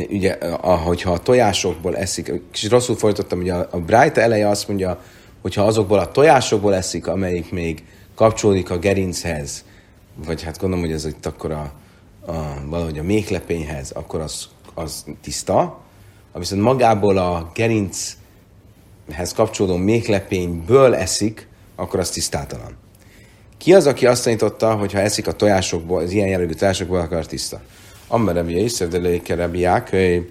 ugye, 0.10 0.32
ahogyha 0.62 1.12
a 1.12 1.18
tojásokból 1.18 1.98
eszik, 1.98 2.32
kicsit 2.52 2.72
rosszul 2.72 2.96
folytattam, 2.96 3.40
ugye 3.40 3.54
a, 3.54 3.68
a 3.72 3.78
Brájta 3.78 4.22
eleje 4.22 4.48
azt 4.48 4.68
mondja, 4.68 5.02
hogyha 5.42 5.64
azokból 5.64 6.00
a 6.00 6.12
tojásokból 6.12 6.76
eszik, 6.76 7.08
amelyik 7.08 7.52
még 7.52 7.84
kapcsolódik 8.16 8.70
a 8.70 8.78
gerinchez, 8.78 9.64
vagy 10.26 10.44
hát 10.44 10.60
gondolom, 10.60 10.86
hogy 10.86 10.94
ez 10.94 11.06
itt 11.06 11.26
akkor 11.26 11.52
a, 11.52 11.72
a 12.26 12.34
valahogy 12.66 12.98
a 12.98 13.04
méhlepényhez, 13.04 13.92
akkor 13.92 14.22
az, 14.22 14.48
az 14.74 15.06
tiszta, 15.22 15.80
viszont 16.34 16.62
magából 16.62 17.18
a 17.18 17.52
gerinchez 17.54 19.34
kapcsolódó 19.36 19.78
méhlepényből 19.78 20.96
eszik, 20.96 21.48
akkor 21.76 22.00
az 22.00 22.10
tisztátalan. 22.10 22.78
Ki 23.58 23.74
az, 23.74 23.88
aki 23.88 24.06
azt 24.06 24.24
tanította, 24.24 24.76
hogy 24.76 24.94
ha 24.94 25.00
eszik 25.00 25.28
a 25.28 25.32
tojásokból, 25.32 26.02
az 26.02 26.12
ilyen 26.12 26.28
jellegű 26.28 26.54
tojásokból, 26.54 27.00
akkor 27.00 27.26
tiszta? 27.26 27.62
Amma 28.08 28.32
Rabbi 28.32 28.54
Yisrael, 28.54 28.92
de 28.92 29.00
Leike 29.00 29.36
Rabbi 29.36 29.60
Jáköv, 29.60 30.24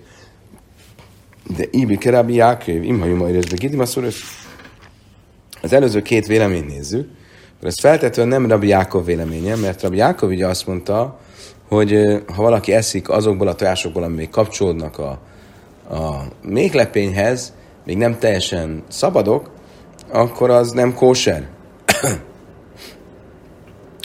de 1.56 1.64
Ibi 1.71 1.99
Rabbi 2.04 2.35
Jáköv, 2.35 2.83
imhajum 2.83 3.23
a 3.23 3.28
érezbe 3.28 3.56
gidim 3.56 3.80
Az 5.62 5.73
előző 5.73 6.02
két 6.02 6.26
véleményt 6.26 6.66
nézzük, 6.66 7.09
akkor 7.56 7.68
ez 7.68 7.80
feltetően 7.80 8.28
nem 8.28 8.47
Rabbi 8.47 8.68
Jákov 8.68 9.04
véleménye, 9.04 9.56
mert 9.56 9.83
Rabbi 9.83 9.97
Jákov 9.97 10.30
ugye 10.30 10.47
azt 10.47 10.66
mondta, 10.66 11.21
hogy 11.68 12.23
ha 12.35 12.42
valaki 12.42 12.73
eszik 12.73 13.09
azokból 13.09 13.49
a 13.49 13.54
tojásokból, 13.54 14.02
ami 14.02 14.14
még 14.14 14.30
kapcsolódnak 14.30 14.99
a, 14.99 15.18
a 15.90 16.23
méhlepényhez, 16.42 17.52
még 17.85 17.97
nem 17.97 18.18
teljesen 18.18 18.83
szabadok, 18.88 19.50
akkor 20.12 20.50
az 20.50 20.71
nem 20.71 20.95
kóser. 20.95 21.49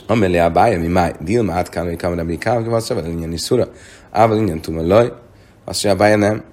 Amelé 0.08 0.38
a 0.38 0.50
bája, 0.50 0.80
mi 0.80 0.88
máj, 0.88 1.14
dilma 1.20 1.54
átkálni, 1.54 1.90
hogy 1.90 2.00
kamera 2.00 2.24
mi 2.24 2.38
kám, 2.38 2.64
hogy 2.64 2.82
szóval 2.82 3.06
ingyen 3.06 3.34
is 3.34 3.42
szura. 3.42 3.68
Ával 4.12 4.38
ingyen 4.38 4.62
tudom, 4.62 4.88
laj. 4.88 5.12
Azt 5.66 5.84
mondja, 5.84 5.92
a 5.92 5.96
bája 5.96 6.16
nem. 6.16 6.44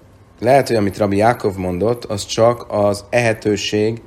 Lehet, 0.41 0.67
hogy 0.67 0.77
amit 0.77 0.99
Rabbi 0.99 1.17
Jákov 1.17 1.57
mondott, 1.57 2.05
az 2.05 2.27
csak 2.27 2.67
az 2.69 3.05
ehetőség 3.11 4.03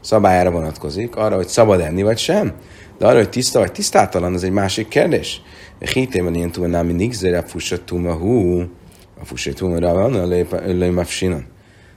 szabályára 0.00 0.50
vonatkozik, 0.50 1.16
arra, 1.16 1.36
hogy 1.36 1.48
szabad 1.48 1.80
enni, 1.80 2.02
vagy 2.02 2.18
sem. 2.18 2.52
De 2.98 3.06
arra, 3.06 3.16
hogy 3.16 3.28
tiszta 3.28 3.58
vagy 3.58 3.72
tisztátalan, 3.72 4.34
az 4.34 4.44
egy 4.44 4.50
másik 4.50 4.88
kérdés. 4.88 5.42
Hitében 5.78 6.34
ilyen 6.34 6.50
túl 6.50 6.66
nem 6.66 6.86
mindig 6.86 7.12
zére 7.12 7.42
fussattuma 7.42 8.12
hú, 8.12 8.60
a 9.20 9.24
fussattuma 9.24 9.78
rá 9.78 9.92
van, 9.92 10.14
a 10.14 10.26
lőmafsinon. 10.66 11.44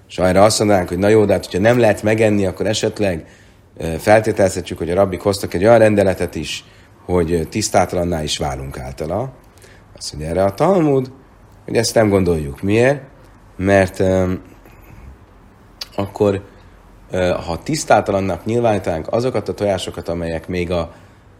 És 0.09 0.17
arra 0.17 0.43
azt 0.43 0.59
mondanánk, 0.59 0.87
hogy 0.87 0.97
na 0.97 1.07
jó, 1.07 1.25
de 1.25 1.33
hát, 1.33 1.45
hogyha 1.45 1.59
nem 1.59 1.79
lehet 1.79 2.03
megenni, 2.03 2.45
akkor 2.45 2.67
esetleg 2.67 3.25
feltételezhetjük, 3.97 4.77
hogy 4.77 4.89
a 4.89 4.95
rabbik 4.95 5.21
hoztak 5.21 5.53
egy 5.53 5.63
olyan 5.63 5.79
rendeletet 5.79 6.35
is, 6.35 6.65
hogy 7.07 7.47
tisztátalanná 7.49 8.23
is 8.23 8.37
válunk 8.37 8.79
általa. 8.79 9.31
Azt 9.97 10.13
mondja 10.13 10.31
erre 10.31 10.43
a 10.43 10.53
Talmud, 10.53 11.11
hogy 11.65 11.75
ezt 11.75 11.95
nem 11.95 12.09
gondoljuk. 12.09 12.61
Miért? 12.61 13.01
Mert 13.55 13.99
um, 13.99 14.41
akkor 15.95 16.43
uh, 17.11 17.29
ha 17.29 17.63
tisztátalannak 17.63 18.45
nyilvánítanánk 18.45 19.13
azokat 19.13 19.49
a 19.49 19.53
tojásokat, 19.53 20.09
amelyek 20.09 20.47
még 20.47 20.71
a, 20.71 20.93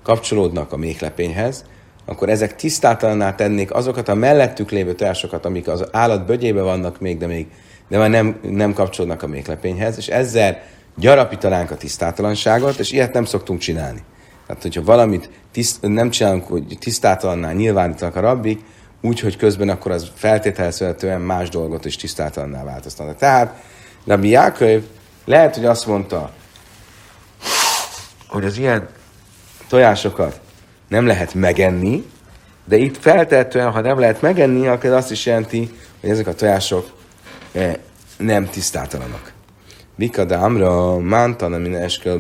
kapcsolódnak 0.04 0.74
a 0.74 0.78
méhlepényhez, 0.78 1.66
akkor 2.06 2.30
ezek 2.30 2.56
tisztátalanná 2.56 3.36
tennék 3.36 3.74
azokat 3.74 4.08
a 4.08 4.14
mellettük 4.14 4.72
lévő 4.72 4.94
tojásokat, 4.94 5.46
amik 5.46 5.68
az 5.68 5.88
állat 5.92 6.26
bögyébe 6.26 6.62
vannak 6.62 7.00
még, 7.00 7.18
de 7.18 7.28
még 7.28 7.48
de 7.88 7.98
már 7.98 8.10
nem, 8.10 8.40
nem 8.42 8.74
kapcsolódnak 8.74 9.24
a 9.24 9.28
méhlepényhez, 9.28 9.98
és 9.98 10.08
ezzel 10.08 10.62
gyarapítanánk 10.96 11.72
a 11.72 11.78
tisztátalanságot, 11.78 12.80
és 12.80 12.92
ilyet 12.92 13.14
nem 13.14 13.26
szoktunk 13.26 13.60
csinálni. 13.60 14.04
Tehát, 14.48 14.62
hogyha 14.62 14.84
valamit 14.84 15.30
tiszt, 15.52 15.82
nem 15.82 16.10
csinálunk, 16.10 16.48
hogy 16.48 16.78
tisztátalannál 16.80 17.54
nyilvánítanak 17.54 18.16
a 18.16 18.20
rabbik, 18.20 18.60
úgyhogy 19.02 19.38
közben 19.38 19.70
akkor 19.70 19.92
az 19.92 20.12
feltételezhetően 20.16 21.22
más 21.22 21.50
dolgot 21.50 21.86
is 21.86 21.96
tisztátalanná 21.96 22.64
változtatnak. 22.64 23.18
Tehát 23.18 23.64
Rabbi 24.06 24.30
Jáköv 24.30 24.84
lehet, 25.26 25.56
hogy 25.56 25.66
azt 25.66 25.88
mondta, 25.88 26.32
hogy 28.28 28.46
az 28.46 28.58
ilyen 28.58 28.88
tojásokat 29.70 30.40
nem 30.88 31.06
lehet 31.06 31.34
megenni, 31.34 32.06
de 32.66 32.78
itt 32.78 32.98
feltétlenül, 32.98 33.72
ha 33.72 33.82
nem 33.82 34.00
lehet 34.00 34.22
megenni, 34.22 34.68
akkor 34.68 34.90
azt 34.90 35.12
is 35.12 35.26
jelenti, 35.26 35.72
hogy 36.02 36.10
ezek 36.10 36.28
a 36.28 36.34
tojások 36.34 36.90
eh, 37.52 37.74
nem 38.18 38.50
tisztátalanok. 38.50 39.32
Vika 39.96 40.26
dámra, 40.26 40.98
mántan, 41.00 41.76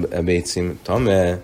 ebécim, 0.09 0.79
tame, 0.83 1.39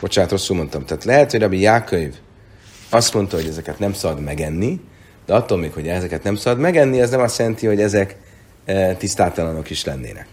Bocsánat, 0.00 0.30
rosszul 0.30 0.56
mondtam. 0.56 0.84
Tehát 0.84 1.04
lehet, 1.04 1.30
hogy 1.30 1.40
Rabbi 1.40 1.60
Jákönyv 1.60 2.14
azt 2.88 3.14
mondta, 3.14 3.36
hogy 3.36 3.46
ezeket 3.46 3.78
nem 3.78 3.92
szabad 3.92 4.20
megenni, 4.20 4.80
de 5.26 5.34
attól 5.34 5.58
még, 5.58 5.72
hogy 5.72 5.88
ezeket 5.88 6.22
nem 6.22 6.36
szabad 6.36 6.60
megenni, 6.60 7.00
az 7.00 7.10
nem 7.10 7.20
azt 7.20 7.38
jelenti, 7.38 7.66
hogy 7.66 7.80
ezek 7.80 8.16
e, 8.64 8.94
tisztátalanok 8.94 9.70
is 9.70 9.84
lennének. 9.84 10.26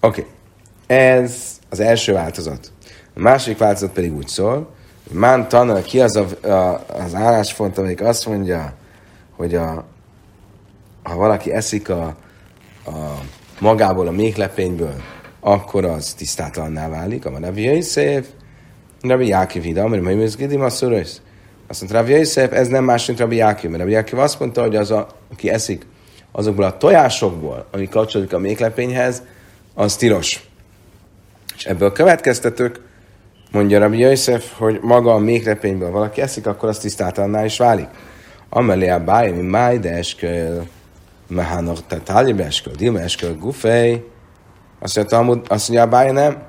Oké, 0.00 0.20
okay. 0.20 0.96
ez 0.96 1.58
az 1.68 1.80
első 1.80 2.12
változat. 2.12 2.72
A 3.14 3.20
második 3.20 3.58
változat 3.58 3.92
pedig 3.92 4.16
úgy 4.16 4.28
szól, 4.28 4.74
hogy 5.08 5.18
Mán 5.18 5.48
tanul, 5.48 5.82
ki 5.82 6.00
az 6.00 6.16
a, 6.16 6.48
a, 6.48 6.84
az 6.88 7.14
álláspont, 7.14 7.78
amelyik 7.78 8.00
azt 8.00 8.26
mondja, 8.26 8.74
hogy 9.36 9.54
a, 9.54 9.84
ha 11.02 11.16
valaki 11.16 11.52
eszik 11.52 11.88
a, 11.88 12.16
a 12.86 13.20
magából, 13.60 14.06
a 14.06 14.10
méhlepényből, 14.10 14.94
akkor 15.40 15.84
az 15.84 16.14
tisztátalanná 16.14 16.88
válik, 16.88 17.24
a 17.24 17.38
Rabbi 17.38 17.80
szép, 17.80 18.26
Rabbi 19.00 19.26
Jákiv 19.26 19.64
ide, 19.64 19.88
mert 19.88 20.02
majd 20.02 20.20
ez 20.20 20.36
Gidim 20.36 20.60
Azt 20.60 20.82
mondta 20.82 21.92
Rabbi 21.92 22.12
Yosef, 22.12 22.52
ez 22.52 22.68
nem 22.68 22.84
más, 22.84 23.06
mint 23.06 23.18
Rabbi 23.18 23.36
Jákiv, 23.36 23.70
mert 23.70 23.82
Rabbi 23.82 23.94
Jákiv 23.94 24.18
azt 24.18 24.40
mondta, 24.40 24.60
hogy 24.60 24.76
az, 24.76 24.90
a, 24.90 25.06
aki 25.32 25.50
eszik 25.50 25.86
azokból 26.32 26.64
a 26.64 26.76
tojásokból, 26.76 27.66
ami 27.70 27.88
kapcsolódik 27.88 28.32
a 28.32 28.38
méklepényhez, 28.38 29.22
az 29.74 29.96
tilos. 29.96 30.48
És 31.56 31.64
ebből 31.64 31.92
következtetők, 31.92 32.80
Mondja 33.52 33.78
Rabbi 33.78 33.98
Yosef, 33.98 34.58
hogy 34.58 34.78
maga 34.82 35.14
a 35.14 35.18
mékrepényből 35.18 35.90
valaki 35.90 36.20
eszik, 36.20 36.46
akkor 36.46 36.68
az 36.68 36.78
tisztátalannál 36.78 37.44
is 37.44 37.58
válik. 37.58 37.88
Amelé 38.48 38.88
a 38.88 39.04
báj, 39.04 39.30
mi 39.30 39.42
máj, 39.42 39.78
de 39.78 39.90
eskel, 39.90 40.66
mehának, 41.26 41.86
tehát 41.86 42.04
tálibe 42.04 42.44
eskel, 42.44 42.72
dilme 42.72 43.00
eskel, 43.00 43.34
gufej. 43.34 44.04
Azt 44.78 44.96
mondja, 44.96 45.42
azt 45.48 45.68
mondja, 45.68 45.86
a 45.86 45.88
báj 45.88 46.12
nem. 46.12 46.42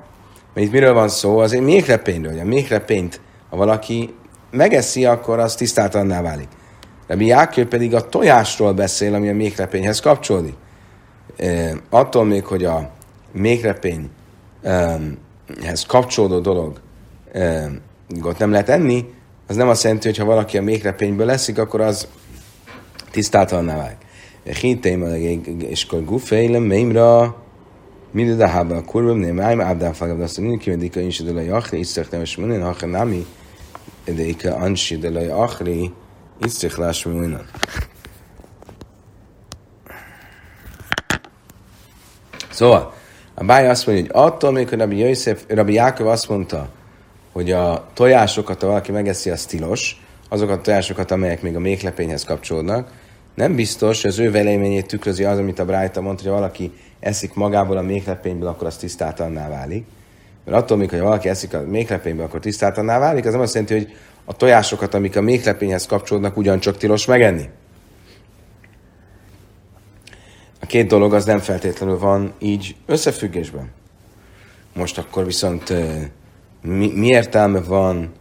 Mert 0.54 0.66
itt 0.66 0.72
miről 0.72 0.92
van 0.92 1.08
szó? 1.08 1.38
Az 1.38 1.52
egy 1.52 1.60
mékrepényről. 1.60 2.38
A 2.38 2.44
mékrepényt, 2.44 3.20
ha 3.50 3.56
valaki 3.56 4.14
megeszi, 4.50 5.04
akkor 5.04 5.38
az 5.38 5.54
tisztátalanná 5.54 6.22
válik. 6.22 6.48
Rabbi 7.06 7.26
Jákő 7.26 7.68
pedig 7.68 7.94
a 7.94 8.08
tojásról 8.08 8.72
beszél, 8.72 9.14
ami 9.14 9.28
a 9.28 9.34
mékrepényhez 9.34 10.00
kapcsolódik. 10.00 10.54
E, 11.36 11.74
attól 11.90 12.24
még, 12.24 12.44
hogy 12.44 12.64
a 12.64 12.90
mékrepényhez 13.32 14.08
kapcsolódó 15.86 16.38
dolog 16.38 16.80
e, 17.32 17.70
nem 18.38 18.50
lehet 18.50 18.68
enni, 18.68 19.04
az 19.46 19.56
nem 19.56 19.68
azt 19.68 19.82
jelenti, 19.82 20.08
hogy 20.08 20.16
ha 20.16 20.24
valaki 20.24 20.58
a 20.58 20.62
mékrepényből 20.62 21.26
leszik, 21.26 21.58
akkor 21.58 21.80
az 21.80 22.08
tisztátalanná 23.10 23.76
válik. 23.76 23.96
Hinteim 24.60 25.04
és 25.58 25.84
akkor 25.84 26.04
gufejlem, 26.04 26.62
mémra, 26.62 27.36
minden 28.12 28.40
a 28.40 28.46
hába 28.46 28.76
a 28.76 28.84
kurva, 28.84 29.12
nem 29.12 29.40
ájm, 29.40 29.60
ábdán 29.60 29.92
fagab, 29.92 30.20
azt 30.20 30.38
mondja, 30.38 30.58
kivendik 30.58 30.96
a 30.96 31.00
insi 31.00 31.22
de 31.22 31.32
la 31.32 31.40
jachri, 31.40 31.78
isztek 31.78 32.10
nemes 32.10 32.36
munin, 32.36 32.62
ha 32.62 32.86
nami, 32.86 33.26
de 34.04 34.22
ika 34.22 34.54
ansi 34.54 34.98
de 34.98 35.10
la 35.10 35.20
jachri, 35.20 35.92
isztek 36.40 36.76
lás 36.76 37.04
munin. 37.04 37.38
Szóval, 42.50 42.94
a 43.34 43.44
báj 43.44 43.68
azt 43.68 43.86
mondja, 43.86 44.04
hogy 44.04 44.22
attól 44.22 44.50
még, 44.50 44.68
hogy 44.68 44.78
Rabbi, 44.78 44.98
Yosef, 44.98 45.44
Rabbi 45.48 45.72
Jákov 45.72 46.06
azt 46.06 46.28
mondta, 46.28 46.68
hogy 47.32 47.50
a 47.50 47.88
tojásokat, 47.94 48.60
ha 48.60 48.66
valaki 48.66 48.92
megeszi, 48.92 49.30
az 49.30 49.44
tilos, 49.44 50.02
azokat 50.28 50.58
a 50.58 50.60
tojásokat, 50.60 51.10
amelyek 51.10 51.42
még 51.42 51.56
a 51.56 51.60
méklepényhez 51.60 52.24
kapcsolódnak, 52.24 52.90
nem 53.34 53.54
biztos, 53.54 54.02
hogy 54.02 54.10
az 54.10 54.18
ő 54.18 54.30
véleményét 54.30 54.86
tükrözi 54.86 55.24
az, 55.24 55.38
amit 55.38 55.58
a 55.58 55.64
Brájta 55.64 56.00
mondta, 56.00 56.22
hogy 56.22 56.32
ha 56.32 56.38
valaki 56.38 56.72
eszik 57.00 57.34
magából 57.34 57.76
a 57.76 57.82
méklepényből, 57.82 58.48
akkor 58.48 58.66
az 58.66 58.76
tisztátalanná 58.76 59.48
válik. 59.48 59.84
Mert 60.44 60.56
attól 60.58 60.78
hogy 60.78 61.00
valaki 61.00 61.28
eszik 61.28 61.54
a 61.54 61.60
méklepényből, 61.60 62.24
akkor 62.24 62.40
tisztátalanná 62.40 62.98
válik, 62.98 63.24
az 63.24 63.32
nem 63.32 63.40
azt 63.40 63.54
jelenti, 63.54 63.74
hogy 63.74 63.96
a 64.24 64.36
tojásokat, 64.36 64.94
amik 64.94 65.16
a 65.16 65.20
méklepényhez 65.20 65.86
kapcsolódnak, 65.86 66.36
ugyancsak 66.36 66.76
tilos 66.76 67.06
megenni. 67.06 67.48
A 70.60 70.66
két 70.66 70.86
dolog 70.86 71.14
az 71.14 71.24
nem 71.24 71.38
feltétlenül 71.38 71.98
van 71.98 72.32
így 72.38 72.76
összefüggésben. 72.86 73.70
Most 74.74 74.98
akkor 74.98 75.24
viszont 75.24 75.72
mi, 76.62 76.92
mi 76.94 77.06
értelme 77.06 77.60
van, 77.60 78.12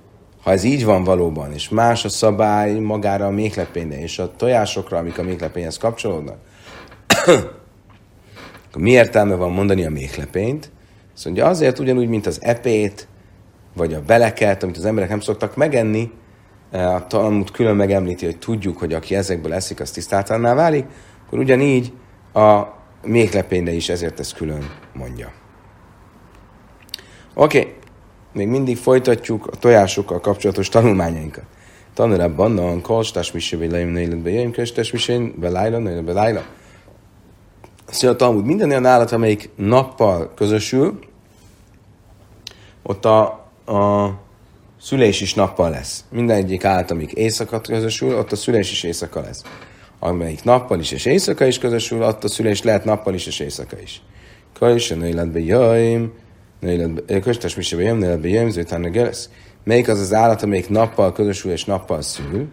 ha 0.44 0.52
ez 0.52 0.64
így 0.64 0.86
van 0.86 1.04
valóban, 1.04 1.54
és 1.54 1.70
más 1.70 2.06
a 2.06 2.10
szabály 2.10 2.80
magára 2.80 3.26
a 3.26 3.30
méklepényre, 3.30 4.00
és 4.00 4.20
a 4.20 4.32
tojásokra, 4.36 4.98
amik 4.98 5.18
a 5.18 5.24
méklepényhez 5.24 5.78
kapcsolódnak, 5.78 6.38
akkor 8.68 8.82
mi 8.82 8.90
értelme 8.90 9.36
van 9.36 9.52
mondani 9.52 9.86
a 9.86 9.90
méklepényt? 9.90 10.72
Azt 11.14 11.26
mondja, 11.26 11.46
azért 11.46 11.80
ugyanúgy, 11.80 12.08
mint 12.08 12.26
az 12.26 12.40
epét, 12.42 13.08
vagy 13.74 13.94
a 13.94 14.02
beleket, 14.02 14.64
amit 14.64 14.78
az 14.78 14.86
emberek 14.86 15.10
nem 15.10 15.20
szoktak 15.20 15.56
megenni, 15.56 16.12
a 16.72 17.08
Talmud 17.08 17.52
külön 17.52 17.76
megemlíti, 17.76 18.26
hogy 18.26 18.38
tudjuk, 18.38 18.78
hogy 18.78 18.94
aki 18.94 19.16
ezekből 19.16 19.54
eszik, 19.54 19.80
az 19.80 19.92
tisztátalanná 19.92 20.54
válik, 20.54 20.86
akkor 21.26 21.40
ugyanígy 21.40 21.94
a 22.34 22.62
méklepényre 23.04 23.72
is 23.72 23.90
ezért 23.90 24.20
ezt 24.20 24.36
külön 24.36 24.70
mondja. 24.94 25.32
Oké, 27.34 27.60
okay. 27.60 27.74
Még 28.34 28.48
mindig 28.48 28.78
folytatjuk 28.78 29.48
a 29.48 29.56
tojásokkal 29.56 30.20
kapcsolatos 30.20 30.70
tanulmányainkat. 30.70 31.44
Tanulában, 31.94 32.58
a 32.58 32.82
kostás 32.82 33.32
misé, 33.32 33.56
vagy 33.56 33.72
leim 33.72 33.90
néletbe 33.90 34.30
jöjjön, 34.30 34.54
kostás 34.54 34.92
misé, 34.92 35.34
belájla, 35.36 35.78
néletbe 35.78 36.14
lájla. 36.14 36.44
Azt 37.88 38.04
mondja 38.04 38.28
a 38.28 38.32
minden 38.32 38.70
olyan 38.70 38.86
állat, 38.86 39.12
amelyik 39.12 39.50
nappal 39.56 40.32
közösül, 40.36 41.00
ott 42.84 43.06
a, 43.06 43.22
a 43.66 44.10
szülés 44.82 45.22
is 45.22 45.34
nappal 45.34 45.70
lesz. 45.70 46.04
Minden 46.10 46.38
egyik 46.38 46.66
állat, 46.66 46.92
amik 46.92 47.12
éjszaka 47.12 47.62
közösül, 47.62 48.18
ott 48.18 48.32
a 48.32 48.36
szülés 48.36 48.72
is 48.72 48.84
éjszaka 48.84 49.22
lesz. 49.22 49.44
Amelyik 50.00 50.44
nappal 50.44 50.80
is 50.80 50.92
és 50.92 51.06
éjszaka 51.06 51.46
is 51.46 51.58
közösül, 51.58 52.04
ott 52.04 52.24
a 52.24 52.28
szülés 52.28 52.62
lehet 52.64 52.86
nappal 52.86 53.14
is 53.14 53.26
és 53.26 53.40
éjszaka 53.40 53.80
is. 53.82 54.02
Kajsen 54.60 55.06
életbe 55.06 55.40
jöjjön, 55.40 56.14
köstes 57.22 57.56
mi 57.56 57.62
sem 57.62 57.80
jöjjön, 57.80 58.04
életbe 58.04 58.28
jöjjön, 58.28 58.52
zőtán 58.52 58.92
lesz. 58.94 59.30
Melyik 59.64 59.88
az 59.88 60.00
az 60.00 60.14
állat, 60.14 60.44
amelyik 60.44 60.70
nappal 60.70 61.12
közösül 61.12 61.52
és 61.52 61.66
nappal 61.66 62.02
szül? 62.02 62.48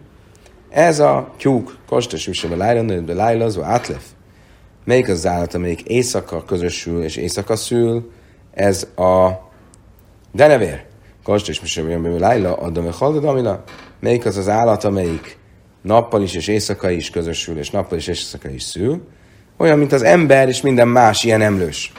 Ez 0.69 0.99
a 0.99 1.33
tyúk, 1.37 1.77
kostas 1.87 2.27
mi 2.27 2.33
sem 2.33 2.57
lájla, 2.57 3.13
lájla, 3.13 3.45
az 3.45 3.59
átlef. 3.61 4.03
Melyik 4.85 5.09
az, 5.09 5.17
az 5.17 5.27
állat, 5.27 5.53
amelyik 5.53 5.81
éjszaka 5.81 6.43
közösül 6.43 7.03
és 7.03 7.15
éjszaka 7.15 7.55
szül? 7.55 8.11
Ez 8.53 8.87
a 8.95 9.29
denevér. 10.31 10.87
Kast 11.23 11.49
és 11.49 11.61
Misebben 11.61 12.19
Lájla, 12.19 12.55
adom 12.55 12.87
a 12.87 12.91
Haldadamila. 12.91 13.63
Melyik 13.99 14.25
az 14.25 14.37
az 14.37 14.47
állat, 14.47 14.83
amelyik 14.83 15.37
nappal 15.81 16.21
is 16.21 16.35
és 16.35 16.47
éjszaka 16.47 16.89
is 16.89 17.09
közösül, 17.09 17.57
és 17.57 17.69
nappal 17.69 17.97
is 17.97 18.07
és 18.07 18.19
éjszaka 18.19 18.49
is 18.49 18.63
szül? 18.63 19.07
Olyan, 19.57 19.77
mint 19.77 19.91
az 19.91 20.01
ember 20.01 20.47
és 20.47 20.61
minden 20.61 20.87
más 20.87 21.23
ilyen 21.23 21.41
emlős. 21.41 21.91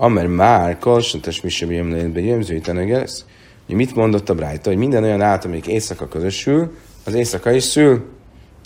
Amer 0.00 0.26
már, 0.26 0.78
Kalsantes 0.78 1.40
Misebben 1.40 2.18
Jömzőjtene 2.18 2.98
lesz. 2.98 3.24
Mit 3.66 3.94
mondott 3.94 4.28
a 4.28 4.34
Brájta, 4.34 4.68
hogy 4.68 4.78
minden 4.78 5.02
olyan 5.02 5.20
állat, 5.20 5.44
amelyik 5.44 5.66
éjszaka 5.66 6.08
közösül, 6.08 6.76
az 7.04 7.14
éjszaka 7.14 7.50
is 7.50 7.62
szül. 7.62 8.04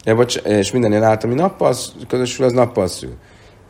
Ja, 0.05 0.15
bocs, 0.15 0.37
és 0.37 0.73
minden 0.73 0.91
olyan 0.91 1.03
állat, 1.03 1.25
ami 1.25 1.35
nappal 1.35 1.75
közösül, 2.09 2.45
az 2.45 2.53
nappal 2.53 2.87
szül. 2.87 3.15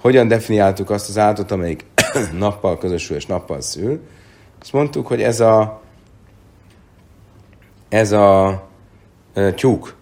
Hogyan 0.01 0.29
definiáltuk 0.29 0.91
azt 0.91 1.09
az 1.09 1.19
állatot, 1.19 1.51
amelyik 1.51 1.85
nappal 2.39 2.79
közösül 2.79 3.17
és 3.17 3.27
nappal 3.27 3.61
szül? 3.61 4.01
Azt 4.61 4.73
mondtuk, 4.73 5.07
hogy 5.07 5.23
ez 5.23 5.41
a 5.41 5.83
ez 7.89 8.13
a 8.13 8.63
e, 9.35 9.55
tyúk, 9.55 9.95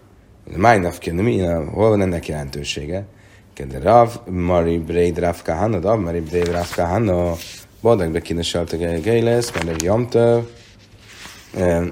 Májnaf 0.57 1.07
mi, 1.13 1.39
hol 1.47 1.89
van 1.89 2.01
ennek 2.01 2.29
jelentősége? 2.29 3.07
Kedve 3.55 3.79
Rav, 3.79 4.21
Mari 4.27 4.79
Breid 4.79 5.19
Rav 5.19 5.43
Kahana, 5.43 5.81
Rav, 5.81 6.01
Mari 6.01 6.21
Breid 6.21 6.49
Rav 6.49 6.75
Kahana, 6.75 7.35
Badak 7.83 8.11
be 8.11 8.21
kineselt 8.21 8.73
a 8.73 8.77
Geiles, 8.77 9.53
mert 9.53 9.83
Jamtöv, 9.83 10.43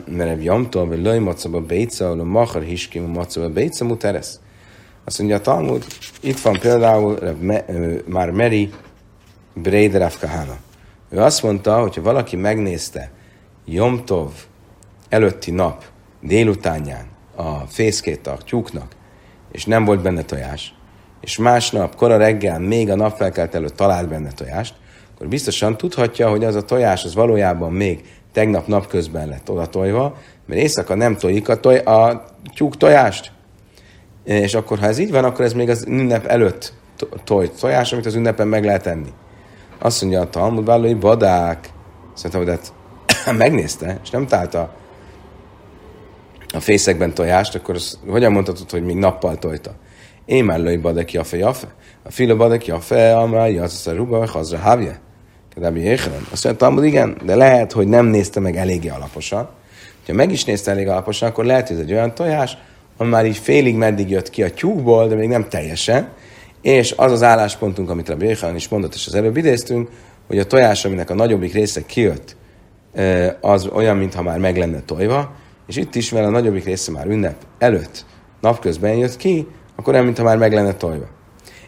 mert 0.06 0.42
Jamtöv, 0.42 0.88
vagy 0.88 1.02
Löj 1.02 1.18
Macaba 1.18 1.60
Béca, 1.60 2.10
a 2.10 2.24
Machar 2.24 2.62
Hiskim, 2.62 3.04
Macaba 3.04 3.48
Béca 3.48 3.84
Muteres. 3.84 4.28
Azt 5.04 5.18
mondja 5.18 5.36
a 5.36 5.40
Talmud, 5.40 5.84
itt 6.20 6.40
van 6.40 6.58
például 6.58 7.36
már 8.06 8.30
Meri 8.30 8.70
Breid 9.54 9.96
Rav 9.96 10.18
Kahana. 10.18 10.56
Ő 11.10 11.18
azt 11.18 11.42
mondta, 11.42 11.80
hogy 11.80 11.94
ha 11.94 12.02
valaki 12.02 12.36
megnézte 12.36 13.10
Jomtov 13.64 14.32
előtti 15.08 15.50
nap 15.50 15.84
délutánján 16.20 17.06
a 17.34 17.58
fészkét 17.58 18.26
a 18.26 18.36
tyúknak, 18.44 18.96
és 19.52 19.64
nem 19.64 19.84
volt 19.84 20.02
benne 20.02 20.22
tojás, 20.22 20.74
és 21.28 21.38
másnap, 21.38 21.94
kora 21.96 22.16
reggel, 22.16 22.58
még 22.58 22.90
a 22.90 22.96
napfelkelt 22.96 23.54
előtt 23.54 23.76
talált 23.76 24.08
benne 24.08 24.32
tojást, 24.32 24.74
akkor 25.14 25.28
biztosan 25.28 25.76
tudhatja, 25.76 26.28
hogy 26.28 26.44
az 26.44 26.54
a 26.54 26.62
tojás 26.62 27.04
az 27.04 27.14
valójában 27.14 27.72
még 27.72 28.04
tegnap 28.32 28.66
napközben 28.66 29.28
lett 29.28 29.50
oda 29.50 29.66
tojva, 29.66 30.16
mert 30.46 30.60
éjszaka 30.60 30.94
nem 30.94 31.16
tojik 31.16 31.48
a, 31.48 31.60
toj, 31.60 31.78
a 31.78 32.24
tyúk 32.54 32.76
tojást. 32.76 33.32
És 34.24 34.54
akkor, 34.54 34.78
ha 34.78 34.86
ez 34.86 34.98
így 34.98 35.10
van, 35.10 35.24
akkor 35.24 35.44
ez 35.44 35.52
még 35.52 35.68
az 35.68 35.84
ünnep 35.88 36.26
előtt 36.26 36.72
toj 37.24 37.50
tojás, 37.60 37.92
amit 37.92 38.06
az 38.06 38.14
ünnepen 38.14 38.48
meg 38.48 38.64
lehet 38.64 38.86
enni. 38.86 39.12
Azt 39.78 40.00
mondja 40.00 40.20
a 40.20 40.30
Talmud 40.30 40.64
vállalói, 40.64 40.94
badák. 40.94 41.70
Szerintem, 42.14 42.40
hogy 42.40 42.58
hát 43.24 43.36
megnézte, 43.44 43.98
és 44.02 44.10
nem 44.10 44.26
találta 44.26 44.74
a 46.54 46.60
fészekben 46.60 47.14
tojást, 47.14 47.54
akkor 47.54 47.76
hogyan 48.06 48.32
mondhatod, 48.32 48.70
hogy 48.70 48.84
még 48.84 48.96
nappal 48.96 49.38
tojta? 49.38 49.74
Én 50.28 50.44
már 50.44 50.58
lőj 50.58 50.76
badek 50.76 51.12
jafe 51.12 51.36
jafe. 51.36 51.66
A 52.02 52.10
filo 52.10 52.36
badek 52.36 52.66
jafe, 52.66 53.16
amely 53.16 53.58
az 53.58 53.86
a 53.86 53.92
ruba, 53.92 54.26
hazra 54.26 54.58
havje. 54.58 55.00
Kedabbi 55.54 55.80
éhelen. 55.80 56.26
Azt 56.30 56.44
mondja, 56.44 56.66
Talmud, 56.66 56.84
igen, 56.84 57.16
de 57.24 57.34
lehet, 57.34 57.72
hogy 57.72 57.88
nem 57.88 58.06
nézte 58.06 58.40
meg 58.40 58.56
eléggé 58.56 58.88
alaposan. 58.88 59.48
Ha 60.06 60.12
meg 60.12 60.32
is 60.32 60.44
nézte 60.44 60.70
elég 60.70 60.88
alaposan, 60.88 61.28
akkor 61.28 61.44
lehet, 61.44 61.68
hogy 61.68 61.76
ez 61.76 61.82
egy 61.82 61.92
olyan 61.92 62.14
tojás, 62.14 62.56
ami 62.96 63.10
már 63.10 63.26
így 63.26 63.36
félig 63.36 63.76
meddig 63.76 64.10
jött 64.10 64.30
ki 64.30 64.42
a 64.42 64.50
tyúkból, 64.50 65.08
de 65.08 65.14
még 65.14 65.28
nem 65.28 65.48
teljesen, 65.48 66.08
és 66.62 66.94
az 66.96 67.12
az 67.12 67.22
álláspontunk, 67.22 67.90
amit 67.90 68.08
a 68.08 68.16
Béhán 68.16 68.54
is 68.54 68.68
mondott, 68.68 68.94
és 68.94 69.06
az 69.06 69.14
előbb 69.14 69.36
idéztünk, 69.36 69.88
hogy 70.26 70.38
a 70.38 70.46
tojás, 70.46 70.84
aminek 70.84 71.10
a 71.10 71.14
nagyobbik 71.14 71.52
része 71.52 71.82
kijött, 71.86 72.36
az 73.40 73.66
olyan, 73.66 73.96
mintha 73.96 74.22
már 74.22 74.38
meg 74.38 74.56
lenne 74.56 74.80
tojva, 74.80 75.32
és 75.68 75.76
itt 75.76 75.94
is, 75.94 76.10
mivel 76.10 76.26
a 76.26 76.30
nagyobbik 76.30 76.64
része 76.64 76.90
már 76.90 77.06
ünnep 77.06 77.36
előtt, 77.58 78.04
napközben 78.40 78.94
jött 78.94 79.16
ki, 79.16 79.46
akkor 79.78 79.92
olyan, 79.92 80.04
mintha 80.04 80.24
már 80.24 80.36
meg 80.36 80.52
lenne 80.52 80.74
tojva. 80.74 81.06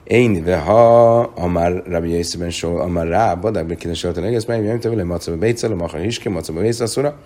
Én 0.05 0.45
ve 0.45 0.57
ha, 0.57 1.19
amár 1.21 1.83
Rabbi 1.87 2.11
Yészeben 2.11 2.51
só, 2.51 2.77
amár 2.77 3.07
rá, 3.07 3.35
badak 3.35 3.67
be 3.67 3.75
kéne 3.75 3.95
soltan 3.95 4.25
egész, 4.25 4.45
meg 4.45 4.65
nem 4.65 4.81
tevele, 4.81 5.05
macabe 5.05 5.37
bécele, 5.37 5.75
maha 5.75 5.97
hiske, 5.97 6.31
macabe 6.31 6.61
vészaszura. 6.61 7.19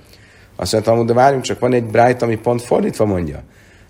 Azt 0.56 0.72
mondta, 0.72 1.04
de 1.04 1.12
várjunk, 1.12 1.44
csak 1.44 1.58
van 1.58 1.72
egy 1.72 1.84
brájt, 1.84 2.22
ami 2.22 2.36
pont 2.36 2.62
fordítva 2.62 3.04
mondja. 3.04 3.42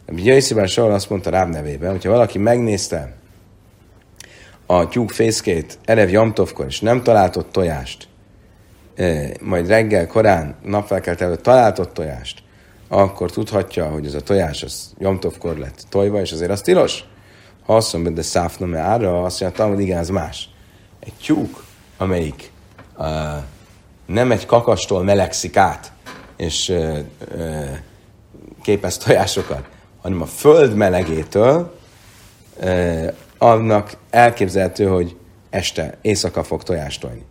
Rabbi 0.07 0.24
Yészeben 0.24 0.66
só 0.66 0.87
azt 0.87 1.11
mondta 1.11 1.30
Ráb 1.30 1.48
nevében, 1.48 1.90
hogyha 1.90 2.11
valaki 2.11 2.38
megnézte 2.38 3.12
a 4.66 4.88
tyúk 4.88 5.11
fészkét 5.11 5.78
Erev 5.85 6.11
Jamtovkor, 6.11 6.66
és 6.66 6.80
nem 6.80 7.02
talált 7.02 7.37
ott 7.37 7.52
tojást, 7.52 8.09
majd 9.40 9.66
reggel 9.66 10.07
korán, 10.07 10.54
napfelkelt 10.62 11.20
előtt 11.20 11.42
talált 11.42 11.78
ott 11.78 11.92
tojást, 11.92 12.42
akkor 12.94 13.30
tudhatja, 13.30 13.90
hogy 13.90 14.07
ez 14.07 14.14
a 14.14 14.20
tojás 14.20 14.62
az 14.62 14.94
Jamtovkor 14.98 15.57
lett 15.57 15.85
tojva, 15.88 16.20
és 16.20 16.33
azért 16.33 16.50
az 16.50 16.61
tilos. 16.61 17.04
Ha 17.66 17.76
azt 17.76 17.92
mondja, 17.92 18.12
de 18.12 18.22
száfna 18.22 18.66
me 18.66 18.78
ára, 18.78 19.22
azt 19.22 19.40
mondja, 19.40 19.66
hogy 19.66 19.80
igen, 19.80 19.98
az 19.98 20.09
más. 20.09 20.48
Egy 21.00 21.12
tyúk, 21.22 21.64
amelyik 21.96 22.50
uh, 22.98 23.07
nem 24.07 24.30
egy 24.33 24.46
kakastól 24.46 25.02
melegszik 25.02 25.57
át, 25.57 25.92
és 26.37 26.68
uh, 26.68 26.98
uh, 27.35 27.68
képez 28.62 28.96
tojásokat, 28.96 29.64
hanem 30.02 30.22
a 30.22 30.26
föld 30.26 30.74
melegétől, 30.74 31.78
uh, 32.62 33.12
annak 33.38 33.96
elképzelhető, 34.11 34.87
hogy 34.87 35.16
este, 35.50 35.98
éjszaka 36.02 36.42
fog 36.42 36.62
tojást 36.62 37.00
tojni. 37.00 37.24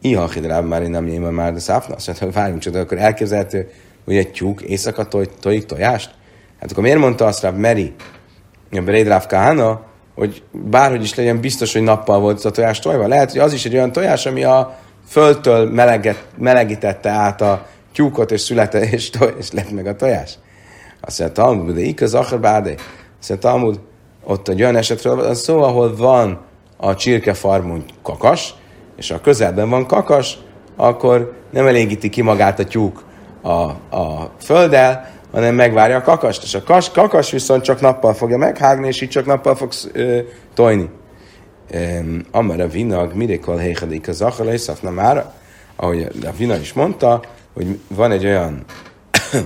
Iha 0.00 0.28
hidráb 0.28 0.66
már 0.66 0.82
én 0.82 0.90
nem 0.90 1.04
nyilván 1.04 1.32
már, 1.32 1.52
de 1.52 1.58
száfna, 1.58 1.94
azt 1.94 2.06
mondja, 2.06 2.26
hogy 2.26 2.34
várjunk 2.34 2.60
csak, 2.60 2.74
akkor 2.74 2.98
elképzelhető, 2.98 3.70
hogy 4.04 4.16
egy 4.16 4.30
tyúk 4.30 4.62
éjszaka 4.62 5.08
toj, 5.08 5.26
tojik 5.40 5.66
tojást? 5.66 6.10
Hát 6.60 6.70
akkor 6.70 6.82
miért 6.82 6.98
mondta 6.98 7.26
azt 7.26 7.42
rá 7.42 7.50
Meri, 7.50 7.94
a 8.70 8.80
Berédráv 8.80 9.26
Kahana, 9.26 9.80
hogy 10.14 10.42
bárhogy 10.52 11.02
is 11.02 11.14
legyen 11.14 11.40
biztos, 11.40 11.72
hogy 11.72 11.82
nappal 11.82 12.20
volt 12.20 12.44
a 12.44 12.50
tojás 12.50 12.78
tojva. 12.78 13.06
Lehet, 13.06 13.30
hogy 13.30 13.40
az 13.40 13.52
is 13.52 13.64
egy 13.64 13.74
olyan 13.74 13.92
tojás, 13.92 14.26
ami 14.26 14.44
a 14.44 14.78
földtől 15.08 15.70
meleget, 15.70 16.26
melegítette 16.38 17.10
át 17.10 17.40
a 17.40 17.66
tyúkot, 17.92 18.30
és 18.30 18.40
születe, 18.40 18.80
és, 18.80 19.10
toj, 19.10 19.34
és 19.38 19.50
lett 19.50 19.70
meg 19.70 19.86
a 19.86 19.96
tojás. 19.96 20.38
Azt 21.00 21.18
mondja, 21.18 21.42
Talmud, 21.42 21.74
de 21.74 21.80
ikaz 21.80 22.14
akar 22.14 22.40
bádé. 22.40 22.74
Azt 23.20 23.28
mondja, 23.28 23.50
Talmud, 23.50 23.80
ott 24.24 24.48
egy 24.48 24.62
olyan 24.62 24.76
esetről 24.76 25.20
az 25.20 25.40
szó, 25.40 25.62
ahol 25.62 25.96
van 25.96 26.40
a 26.76 26.94
csirkefarmon 26.94 27.84
kakas, 28.02 28.54
és 28.96 29.10
a 29.10 29.20
közelben 29.20 29.70
van 29.70 29.86
kakas, 29.86 30.38
akkor 30.76 31.36
nem 31.50 31.66
elégíti 31.66 32.08
ki 32.08 32.22
magát 32.22 32.58
a 32.58 32.64
tyúk 32.64 33.02
a, 33.42 33.50
a 33.96 34.30
földdel, 34.40 35.10
hanem 35.32 35.54
megvárja 35.54 35.96
a 35.96 36.02
kakast, 36.02 36.42
és 36.42 36.54
a 36.54 36.62
kas, 36.62 36.90
kakas 36.90 37.30
viszont 37.30 37.62
csak 37.62 37.80
nappal 37.80 38.14
fogja 38.14 38.36
meghágni, 38.36 38.86
és 38.86 39.00
így 39.00 39.08
csak 39.08 39.26
nappal 39.26 39.54
fog 39.54 39.72
ö, 39.92 40.18
tojni. 40.54 40.88
Amara 42.30 42.68
vinag, 42.68 43.14
mirékol 43.14 43.58
héhadik 43.58 44.08
az 44.08 44.20
achala, 44.20 44.52
és 44.52 44.60
szafna 44.60 44.90
már, 44.90 45.32
ahogy 45.76 46.08
a 46.26 46.32
vina 46.36 46.56
is 46.56 46.72
mondta, 46.72 47.20
hogy 47.54 47.80
van 47.88 48.10
egy 48.10 48.24
olyan 48.24 48.64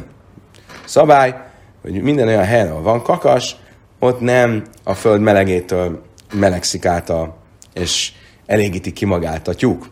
szabály, 0.85 1.35
hogy 1.83 2.03
minden 2.03 2.27
olyan 2.29 2.45
helyen, 2.45 2.69
ahol 2.69 2.83
van 2.83 3.03
kakas, 3.03 3.57
ott 3.99 4.21
nem 4.21 4.63
a 4.85 4.95
föld 4.95 5.21
melegétől 5.21 6.03
melegszik 6.33 6.87
át 6.87 7.11
a, 7.11 7.37
és 7.73 8.13
elégíti 8.47 8.93
ki 8.93 9.05
magát 9.05 9.49
a 9.49 9.55
tyúk. 9.55 9.87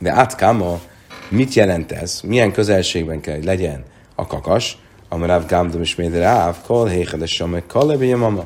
De 0.00 0.12
átkáma, 0.12 0.80
mit 1.28 1.54
jelent 1.54 1.92
ez? 1.92 2.20
Milyen 2.20 2.52
közelségben 2.52 3.20
kell, 3.20 3.34
hogy 3.34 3.44
legyen 3.44 3.84
a 4.14 4.26
kakas? 4.26 4.78
Amarav 5.08 5.46
Gamdom 5.46 5.80
is 5.80 5.96
ráv, 5.96 6.56
kol 6.66 6.86
héhedes 6.86 7.42
meg 7.50 7.66
kalebi 7.66 8.14
mama. 8.14 8.44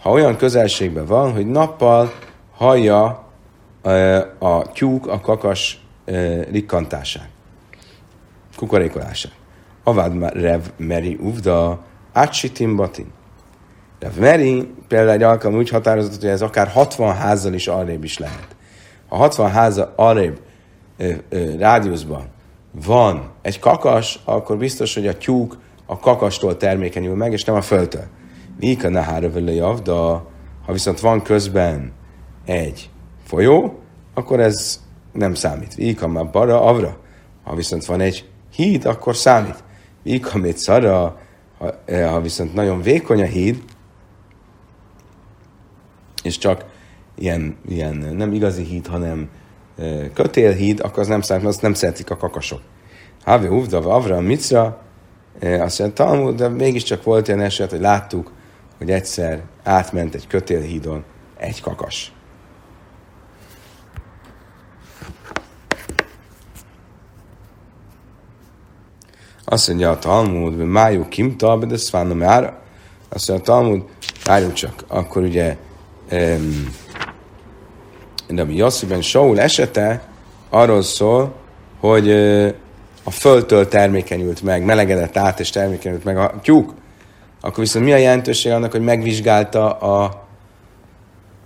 Ha 0.00 0.10
olyan 0.10 0.36
közelségben 0.36 1.06
van, 1.06 1.32
hogy 1.32 1.46
nappal 1.46 2.12
hallja 2.54 3.28
a 4.38 4.72
tyúk 4.72 5.06
a 5.06 5.20
kakas 5.20 5.84
rikkantását, 6.50 7.28
kukorékolását. 8.56 9.32
Avad 9.84 10.32
Rev 10.32 10.60
Meri 10.76 11.18
Uvda, 11.20 11.84
Átsitim 12.12 12.76
Batin. 12.76 13.12
Rev 14.00 14.16
Meri 14.18 14.74
például 14.88 15.10
egy 15.10 15.22
alkalom 15.22 15.58
úgy 15.58 15.68
határozott, 15.68 16.20
hogy 16.20 16.30
ez 16.30 16.42
akár 16.42 16.68
60 16.68 17.14
házzal 17.14 17.52
is 17.52 17.68
arrébb 17.68 18.04
is 18.04 18.18
lehet. 18.18 18.56
Ha 19.08 19.16
60 19.16 19.50
háza 19.50 19.92
arrébb 19.96 20.40
rádiuszban 21.58 22.28
van 22.84 23.30
egy 23.42 23.58
kakas, 23.58 24.20
akkor 24.24 24.56
biztos, 24.56 24.94
hogy 24.94 25.06
a 25.06 25.18
tyúk 25.18 25.58
a 25.86 25.98
kakastól 25.98 26.56
termékenyül 26.56 27.14
meg, 27.14 27.32
és 27.32 27.44
nem 27.44 27.54
a 27.54 27.62
földtől. 27.62 28.04
Mika 28.60 28.88
nehára 28.88 29.30
vele 29.30 29.52
de 29.82 29.92
ha 30.66 30.72
viszont 30.72 31.00
van 31.00 31.22
közben 31.22 31.92
egy 32.44 32.90
folyó, 33.24 33.78
akkor 34.14 34.40
ez 34.40 34.80
nem 35.12 35.34
számít. 35.34 35.74
Vika 35.74 36.06
már 36.06 36.30
bara 36.30 36.62
avra. 36.62 36.98
Ha 37.42 37.54
viszont 37.54 37.84
van 37.84 38.00
egy 38.00 38.28
híd, 38.54 38.84
akkor 38.84 39.16
számít. 39.16 39.64
Vika 40.02 40.38
még 40.38 40.56
szara, 40.56 41.18
ha, 41.86 42.20
viszont 42.20 42.54
nagyon 42.54 42.82
vékony 42.82 43.22
a 43.22 43.26
híd, 43.26 43.62
és 46.22 46.38
csak 46.38 46.64
ilyen, 47.18 47.56
ilyen 47.68 47.96
nem 47.96 48.32
igazi 48.32 48.62
híd, 48.62 48.86
hanem 48.86 49.28
kötélhíd, 50.14 50.80
akkor 50.80 50.98
az 50.98 51.06
nem 51.06 51.20
számít, 51.20 51.46
azt 51.46 51.62
nem 51.62 51.74
szeretik 51.74 52.10
a 52.10 52.16
kakasok. 52.16 52.60
Havi 53.24 53.46
Uvda, 53.46 53.78
Avra, 53.78 54.20
Micra, 54.20 54.82
azt 55.40 55.78
mondja, 55.78 56.04
Talmud, 56.04 56.36
de 56.36 56.48
mégiscsak 56.48 57.02
volt 57.02 57.28
ilyen 57.28 57.40
eset, 57.40 57.70
hogy 57.70 57.80
láttuk, 57.80 58.32
hogy 58.78 58.90
egyszer 58.90 59.42
átment 59.62 60.14
egy 60.14 60.26
kötélhídon 60.26 61.04
egy 61.38 61.60
kakas. 61.60 62.12
Azt 69.44 69.68
mondja 69.68 69.90
a 69.90 69.98
Talmud, 69.98 70.56
hogy 70.56 70.66
májú 70.66 71.08
kimta, 71.08 71.56
de 71.56 71.76
szvánom 71.76 72.22
ára. 72.22 72.58
Azt 73.08 73.28
mondja 73.28 73.54
a 73.54 73.56
Talmud, 73.56 73.82
várjuk 74.24 74.52
csak, 74.52 74.84
akkor 74.88 75.22
ugye 75.22 75.56
um, 76.12 76.74
de 78.34 78.44
mi 78.44 78.54
Jassziben 78.54 79.02
Saul 79.02 79.40
esete 79.40 80.02
arról 80.48 80.82
szól, 80.82 81.34
hogy 81.80 82.10
a 83.04 83.10
földtől 83.10 83.68
termékenyült 83.68 84.42
meg, 84.42 84.64
melegedett 84.64 85.16
át 85.16 85.40
és 85.40 85.50
termékenyült 85.50 86.04
meg 86.04 86.18
a 86.18 86.34
tyúk, 86.42 86.74
akkor 87.40 87.58
viszont 87.58 87.84
mi 87.84 87.92
a 87.92 87.96
jelentőség 87.96 88.52
annak, 88.52 88.70
hogy 88.70 88.80
megvizsgálta 88.80 89.72
a 89.72 90.26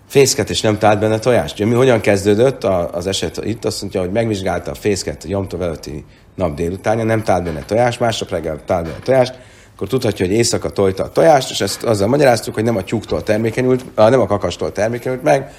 fészket, 0.08 0.50
és 0.50 0.60
nem 0.60 0.78
talált 0.78 1.00
benne 1.00 1.18
tojást? 1.18 1.54
Ugye 1.54 1.66
mi 1.66 1.74
hogyan 1.74 2.00
kezdődött 2.00 2.64
az 2.64 3.06
eset 3.06 3.44
itt? 3.44 3.64
Azt 3.64 3.80
mondja, 3.80 4.00
hogy 4.00 4.10
megvizsgálta 4.10 4.70
a 4.70 4.74
fészket 4.74 5.22
a 5.24 5.28
Jomtov 5.28 5.62
előtti 5.62 6.04
nap 6.34 6.54
délutánja, 6.54 7.04
nem 7.04 7.22
talált 7.22 7.44
benne 7.44 7.62
tojást, 7.64 8.00
másnap 8.00 8.30
reggel 8.30 8.60
talált 8.64 8.86
benne 8.86 8.98
tojást, 8.98 9.38
akkor 9.74 9.88
tudhatja, 9.88 10.26
hogy 10.26 10.34
éjszaka 10.34 10.70
tojta 10.70 11.02
a 11.02 11.08
tojást, 11.08 11.50
és 11.50 11.60
ezt 11.60 11.82
azzal 11.82 12.08
magyaráztuk, 12.08 12.54
hogy 12.54 12.64
nem 12.64 12.76
a 12.76 12.84
tyúktól 12.84 13.22
termékenyült, 13.22 13.84
nem 13.96 14.20
a 14.20 14.26
kakastól 14.26 14.72
termékenyült 14.72 15.22
meg, 15.22 15.52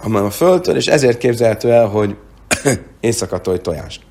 hanem 0.00 0.24
a 0.24 0.30
földtől, 0.30 0.76
és 0.76 0.86
ezért 0.86 1.18
képzelhető 1.18 1.72
el, 1.72 1.86
hogy 1.86 2.16
éjszaka 3.00 3.40
toj 3.40 3.60
tojást. 3.60 4.02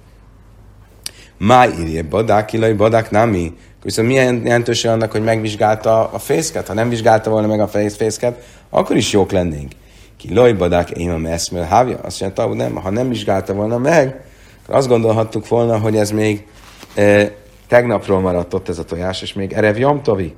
Má 1.37 1.67
írje 1.67 2.03
badák, 2.03 2.53
ilaj 2.53 2.73
badák 2.73 3.11
nami. 3.11 3.53
Viszont 3.83 4.07
milyen 4.07 4.41
jelentőség 4.43 4.91
annak, 4.91 5.11
hogy 5.11 5.23
megvizsgálta 5.23 6.09
a 6.11 6.19
fészket? 6.19 6.67
Ha 6.67 6.73
nem 6.73 6.89
vizsgálta 6.89 7.29
volna 7.29 7.47
meg 7.47 7.59
a 7.59 7.67
fészket, 7.67 8.43
akkor 8.69 8.95
is 8.95 9.11
jók 9.11 9.31
lennénk. 9.31 9.71
Ki 10.17 10.33
loj 10.33 10.53
badák, 10.53 10.89
én 10.89 11.09
a 11.09 11.29
eszmél 11.29 11.63
hávja. 11.63 11.97
Azt 12.01 12.21
mondta, 12.21 12.43
hogy 12.43 12.55
nem, 12.55 12.75
ha 12.75 12.89
nem 12.89 13.09
vizsgálta 13.09 13.53
volna 13.53 13.77
meg, 13.77 14.21
akkor 14.63 14.75
azt 14.75 14.87
gondolhattuk 14.87 15.47
volna, 15.47 15.77
hogy 15.77 15.95
ez 15.95 16.11
még 16.11 16.47
e, 16.95 17.31
tegnapról 17.67 18.19
maradt 18.19 18.53
ott 18.53 18.69
ez 18.69 18.77
a 18.77 18.83
tojás, 18.83 19.21
és 19.21 19.33
még 19.33 19.53
erev 19.53 19.77
jomtovi. 19.77 20.33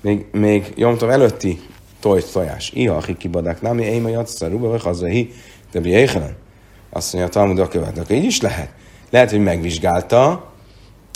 Még, 0.00 0.26
még 0.32 0.72
jomtov 0.76 1.10
előtti 1.10 1.60
tojt 2.02 2.32
tojás. 2.32 2.70
Iha, 2.74 3.00
ki 3.18 3.28
badák 3.28 3.60
nami, 3.60 3.82
én 3.82 4.04
a 4.04 4.08
jatszar, 4.08 4.50
ruba, 4.50 4.68
vagy 4.68 4.82
hazahi, 4.82 5.32
de 5.72 6.08
Azt 6.90 7.12
mondja, 7.12 7.30
a 7.30 7.34
Talmud 7.34 7.58
a 7.58 7.68
követnek, 7.68 8.10
így 8.10 8.24
is 8.24 8.40
lehet. 8.40 8.68
Lehet, 9.10 9.30
hogy 9.30 9.42
megvizsgálta, 9.42 10.52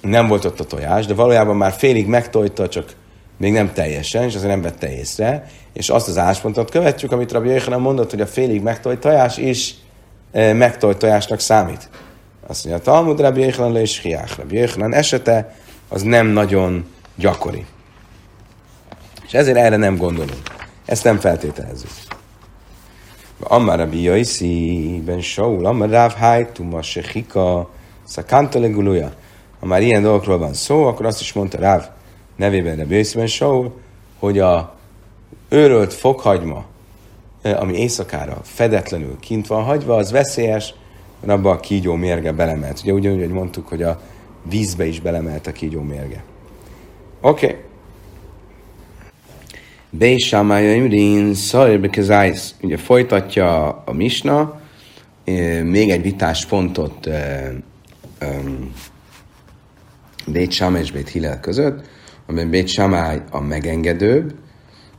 nem 0.03 0.29
volt 0.29 0.45
ott 0.45 0.61
a 0.61 0.65
tojás, 0.65 1.07
de 1.07 1.15
valójában 1.15 1.57
már 1.57 1.73
félig 1.73 2.07
megtojta, 2.07 2.69
csak 2.69 2.95
még 3.39 3.53
nem 3.53 3.73
teljesen, 3.73 4.23
és 4.23 4.35
azért 4.35 4.51
nem 4.51 4.63
vette 4.63 4.97
észre, 4.97 5.51
és 5.73 5.89
azt 5.89 6.09
az 6.09 6.19
áspontot 6.19 6.71
követjük, 6.71 7.13
amit 7.13 7.33
Rabbi 7.33 7.49
Jöjjhanan 7.49 7.81
mondott, 7.81 8.11
hogy 8.11 8.21
a 8.21 8.27
félig 8.27 8.63
megtojt 8.63 9.01
tojás 9.01 9.37
is 9.37 9.75
e, 10.33 10.53
megtojt 10.53 10.99
tojásnak 10.99 11.41
számít. 11.41 11.89
Azt 12.47 12.65
mondja, 12.65 12.83
a 12.83 12.95
Talmud 12.95 13.21
Rabbi 13.21 13.41
Jöjjhanan 13.41 13.73
le 13.73 13.81
is 13.81 14.01
hiák. 14.01 14.37
Rabbi 14.37 14.57
Jöjjhanan 14.57 14.95
esete 14.95 15.57
az 15.89 16.03
nem 16.03 16.27
nagyon 16.27 16.87
gyakori. 17.17 17.65
És 19.27 19.35
ezért 19.35 19.57
erre 19.57 19.77
nem 19.77 19.97
gondolunk. 19.97 20.56
Ezt 20.87 21.05
nem 21.05 21.19
feltételezzük. 21.19 21.91
Amar 23.41 23.79
Rabbi 23.79 24.03
Jöjszi, 24.03 25.03
Ben 25.05 25.21
Shaul, 25.21 25.67
Amar 25.67 25.89
Rav 25.89 26.13
Hajtuma, 26.13 26.83
Sechika, 26.83 27.71
Szakanta 28.05 28.59
legulója. 28.59 29.13
Ha 29.61 29.67
már 29.67 29.83
ilyen 29.83 30.03
dolgokról 30.03 30.39
van 30.39 30.55
szó, 30.55 30.87
akkor 30.87 31.07
azt 31.07 31.21
is 31.21 31.33
mondta 31.33 31.59
Ráv 31.59 31.89
nevében 32.37 32.77
Rebbe 32.77 32.97
Yosziben 32.97 33.27
Saul, 33.27 33.73
hogy 34.19 34.39
a 34.39 34.75
őrölt 35.49 35.95
fokhagyma, 35.95 36.65
ami 37.43 37.79
éjszakára 37.79 38.41
fedetlenül 38.43 39.17
kint 39.21 39.47
van 39.47 39.65
hagyva, 39.65 39.97
az 39.97 40.11
veszélyes, 40.11 40.75
mert 41.21 41.39
abba 41.39 41.51
a 41.51 41.61
kígyó 41.61 41.95
mérge 41.95 42.33
belemelt. 42.33 42.81
Ugye 42.83 42.93
ugyanúgy, 42.93 43.21
hogy 43.21 43.29
mondtuk, 43.29 43.69
hogy 43.69 43.83
a 43.83 44.01
vízbe 44.43 44.87
is 44.87 45.01
belemelt 45.01 45.47
a 45.47 45.53
kígyó 45.53 45.81
mérge. 45.81 46.23
Oké. 47.21 47.47
Okay. 47.47 47.66
Beisámája 49.91 50.75
Imrin, 50.75 51.35
Szajr 51.35 51.91
Ugye 52.63 52.77
folytatja 52.77 53.67
a 53.85 53.93
Misna, 53.93 54.61
még 55.63 55.91
egy 55.91 56.03
vitás 56.03 56.47
pontot 56.47 57.09
Bét 60.27 60.53
Sámály 60.53 60.81
és 60.81 60.93
Bét 60.93 61.09
Hillel 61.09 61.41
között, 61.41 61.85
amiben 62.27 62.51
Bét 62.51 62.69
Sámály 62.69 63.23
a 63.31 63.41
megengedőbb. 63.41 64.35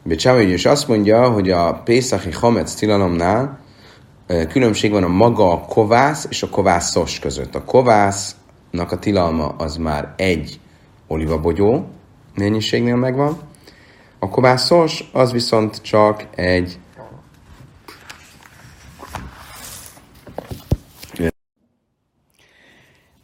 Bét 0.03 0.19
Sámály 0.19 0.51
is 0.51 0.65
azt 0.65 0.87
mondja, 0.87 1.29
hogy 1.29 1.49
a 1.51 1.73
Pészachi 1.73 2.31
Hametz 2.31 2.75
tilalomnál 2.75 3.59
különbség 4.49 4.91
van 4.91 5.03
a 5.03 5.07
maga 5.07 5.51
a 5.51 5.59
kovász 5.59 6.27
és 6.29 6.43
a 6.43 6.49
kovászos 6.49 7.19
között. 7.19 7.55
A 7.55 7.63
kovásznak 7.63 8.91
a 8.91 8.99
tilalma 8.99 9.47
az 9.47 9.77
már 9.77 10.13
egy 10.17 10.59
olivabogyó 11.07 11.87
mennyiségnél 12.35 12.95
megvan, 12.95 13.37
a 14.19 14.29
kovászos 14.29 15.09
az 15.11 15.31
viszont 15.31 15.81
csak 15.81 16.27
egy 16.35 16.79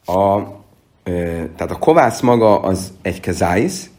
a, 0.06 0.42
ö, 1.04 1.44
tehát 1.56 1.72
a 1.72 1.78
kovász 1.80 2.22
maga 2.22 2.60
az 2.60 2.94
egy 3.02 3.20
kezáisz, 3.20 3.90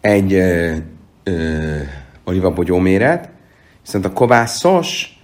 egy 0.00 0.32
ö, 0.32 1.80
olivabogyó 2.24 2.78
méret, 2.78 3.28
viszont 3.82 4.04
a 4.04 4.12
kovászos 4.12 5.20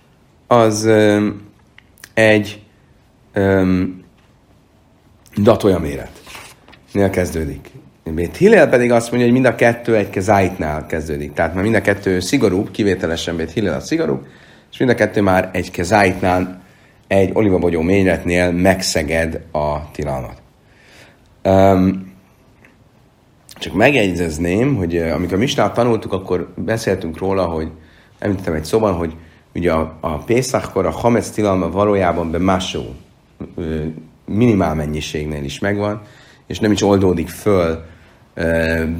az 0.47 0.85
ö, 0.85 1.29
egy 2.15 2.63
ö, 3.33 3.83
datolja 5.35 5.79
méret. 5.79 6.21
Nél 6.93 7.11
kezdődik. 7.11 7.82
Bét 8.05 8.37
Hillel 8.37 8.69
pedig 8.69 8.93
azt 8.93 9.11
mondja, 9.11 9.29
hogy 9.29 9.41
mind 9.41 9.53
a 9.53 9.55
kettő 9.55 9.97
egy 9.97 10.11
kezáitnál 10.11 10.87
kezdődik. 10.87 11.33
Tehát 11.33 11.55
már 11.55 11.63
mind 11.63 11.75
a 11.75 11.81
kettő 11.81 12.21
szigorú, 12.21 12.71
kivételesen 12.71 13.37
Bét 13.37 13.51
Hillel 13.51 13.75
a 13.75 13.81
szigorú, 13.81 14.23
és 14.73 14.79
mind 14.79 14.91
a 14.91 14.95
kettő 14.95 15.21
már 15.21 15.51
egy 15.53 15.71
kezáitnál, 15.71 16.63
egy 17.07 17.31
olivabogyó 17.33 17.81
méretnél 17.81 18.51
megszeged 18.51 19.41
a 19.53 19.91
tilalmat. 19.91 20.43
Um, 21.45 22.13
csak 23.63 23.75
megjegyezném, 23.75 24.77
hogy 24.77 24.97
amikor 24.97 25.39
Misnát 25.39 25.75
tanultuk, 25.75 26.13
akkor 26.13 26.53
beszéltünk 26.57 27.19
róla, 27.19 27.45
hogy 27.45 27.71
említettem 28.19 28.55
egy 28.55 28.65
szóban, 28.65 28.95
hogy 28.95 29.15
ugye 29.55 29.73
a, 29.73 29.99
a 30.01 30.17
Pészakor 30.17 30.87
a 30.87 30.91
Hametz 30.91 31.31
tilalma 31.31 31.71
valójában 31.71 32.31
be 32.31 32.39
másó 32.39 32.95
minimál 34.27 34.75
mennyiségnél 34.75 35.45
is 35.45 35.59
megvan, 35.59 36.03
és 36.53 36.59
nem 36.59 36.73
is 36.73 36.83
oldódik 36.83 37.29
föl 37.29 37.85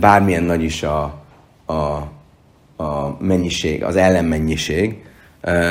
bármilyen 0.01 0.43
nagy 0.43 0.63
is 0.63 0.83
a, 0.83 1.23
a, 1.67 1.73
a 2.83 3.17
mennyiség, 3.19 3.85
az 3.85 3.97
ellenmennyiség, 3.97 4.97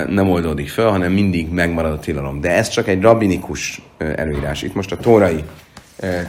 nem 0.07 0.29
oldódik 0.29 0.69
föl, 0.69 0.89
hanem 0.89 1.11
mindig 1.11 1.49
megmarad 1.49 1.91
a 1.91 1.99
tilalom. 1.99 2.41
De 2.41 2.55
ez 2.55 2.69
csak 2.69 2.87
egy 2.87 3.01
rabinikus 3.01 3.81
előírás. 3.97 4.61
Itt 4.61 4.75
most 4.75 4.91
a 4.91 4.97
tórai 4.97 5.43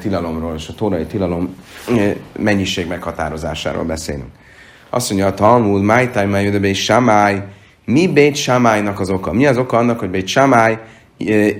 tilalomról 0.01 0.55
és 0.57 0.69
a 0.69 0.75
tórai 0.75 1.05
tilalom 1.05 1.57
mennyiség 2.39 2.87
meghatározásáról 2.87 3.85
beszélünk. 3.85 4.31
Azt 4.91 5.09
mondja 5.09 5.27
a 5.29 5.35
Talmud, 5.35 5.83
Májtáj, 5.83 6.27
Májjödebe 6.27 6.67
és 6.67 6.85
Samály, 6.85 7.43
mi 7.85 8.09
Bét 8.09 8.37
Samálynak 8.37 9.01
az 9.01 9.11
oka? 9.11 9.33
Mi 9.33 9.47
az 9.47 9.57
oka 9.57 9.77
annak, 9.77 9.99
hogy 9.99 10.11
Bét 10.11 10.27
Samály 10.27 10.79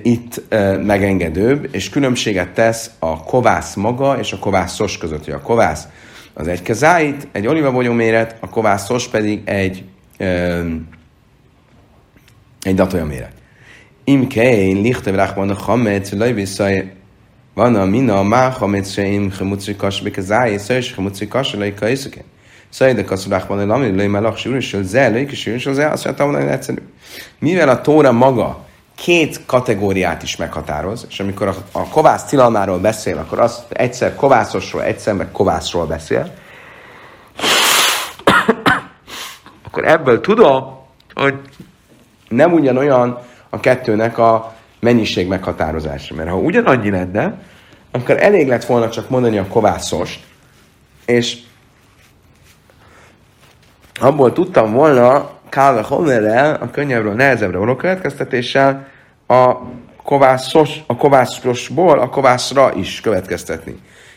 itt 0.03 0.41
megengedőbb, 0.83 1.67
és 1.71 1.89
különbséget 1.89 2.49
tesz 2.49 2.89
a 2.99 3.23
kovász 3.23 3.75
maga 3.75 4.19
és 4.19 4.31
a 4.31 4.39
kovászos 4.39 4.97
között, 4.97 5.25
hogy 5.25 5.33
a 5.33 5.41
kovász 5.41 5.87
az 6.33 6.47
egy 6.47 6.61
kezáit, 6.61 7.27
egy 7.31 7.47
olivabogyó 7.47 7.93
méret, 7.93 8.37
a 8.39 8.49
kovászos 8.49 9.07
pedig 9.07 9.41
egy, 9.45 9.83
egy 12.61 12.75
datolya 12.75 13.05
méret. 13.05 13.31
Im 14.03 14.27
kein 14.27 14.81
lichte 14.81 15.11
rachman 15.11 15.49
a 15.49 15.55
chametz, 15.55 16.11
laj 16.11 16.33
visszaj, 16.33 16.91
van 17.53 17.75
a 17.75 17.85
mina, 17.85 18.23
má 18.23 18.51
chametz 18.51 18.91
se 18.91 19.05
im 19.05 19.29
chemutzi 19.29 19.75
kas 19.75 20.01
bekezáj, 20.01 20.57
szaj 20.57 20.77
és 20.77 20.93
chemutzi 20.93 21.27
kas, 21.27 21.53
laj 21.53 21.73
ka 21.73 21.87
iszöken. 21.87 22.23
Szaj 22.69 22.93
de 22.93 23.03
kasz 23.03 23.27
rachman, 23.27 23.67
laj 23.67 23.95
laj 23.95 24.07
melach, 24.07 24.37
sűrűsöl, 24.37 24.83
ze, 24.83 25.09
laj 25.09 25.25
kisűrűsöl, 25.25 25.73
ze, 25.73 25.89
azt 25.89 26.05
mondtam, 26.05 26.33
hogy 26.33 26.43
egyszerű. 26.43 26.81
Mivel 27.39 27.69
a 27.69 27.81
tóra 27.81 28.11
maga 28.11 28.65
két 29.03 29.45
kategóriát 29.45 30.23
is 30.23 30.35
meghatároz, 30.35 31.05
és 31.09 31.19
amikor 31.19 31.47
a, 31.47 31.55
a 31.71 31.87
kovász 31.87 32.23
tilalmáról 32.23 32.79
beszél, 32.79 33.17
akkor 33.17 33.39
az 33.39 33.63
egyszer 33.69 34.15
kovászosról, 34.15 34.83
egyszer 34.83 35.13
meg 35.13 35.31
kovászról 35.31 35.85
beszél, 35.85 36.33
akkor 39.67 39.87
ebből 39.87 40.21
tudom, 40.21 40.79
hogy 41.13 41.39
nem 42.27 42.53
ugyanolyan 42.53 43.19
a 43.49 43.59
kettőnek 43.59 44.17
a 44.17 44.53
mennyiség 44.79 45.27
meghatározása. 45.27 46.15
Mert 46.15 46.29
ha 46.29 46.37
ugyanannyi 46.37 46.89
lenne, 46.89 47.41
akkor 47.91 48.23
elég 48.23 48.47
lett 48.47 48.65
volna 48.65 48.89
csak 48.89 49.09
mondani 49.09 49.37
a 49.37 49.47
kovászos, 49.47 50.19
és 51.05 51.37
abból 53.99 54.33
tudtam 54.33 54.71
volna 54.71 55.29
Kálve 55.49 55.81
Homerrel, 55.81 56.57
a 56.61 56.69
könnyebbről, 56.71 57.13
nehezebbre 57.13 57.57
való 57.57 57.75
következtetéssel 57.75 58.91
a 59.33 59.61
kovászos, 60.03 60.69
a 60.87 60.95
kovászosból 60.95 61.99
a 61.99 62.09
kovászra 62.09 62.73
is 62.75 63.01
következtetni. 63.01 63.75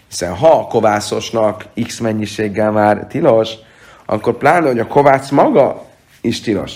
Hiszen 0.09 0.35
ha 0.35 0.49
a 0.49 0.67
kovászosnak 0.67 1.65
x 1.87 1.99
mennyiséggel 1.99 2.71
már 2.71 3.07
tilos, 3.09 3.51
akkor 4.07 4.37
pláne, 4.37 4.67
hogy 4.67 4.79
a 4.79 4.87
kovász 4.87 5.31
maga 5.31 5.85
is 6.21 6.41
tilos. 6.41 6.73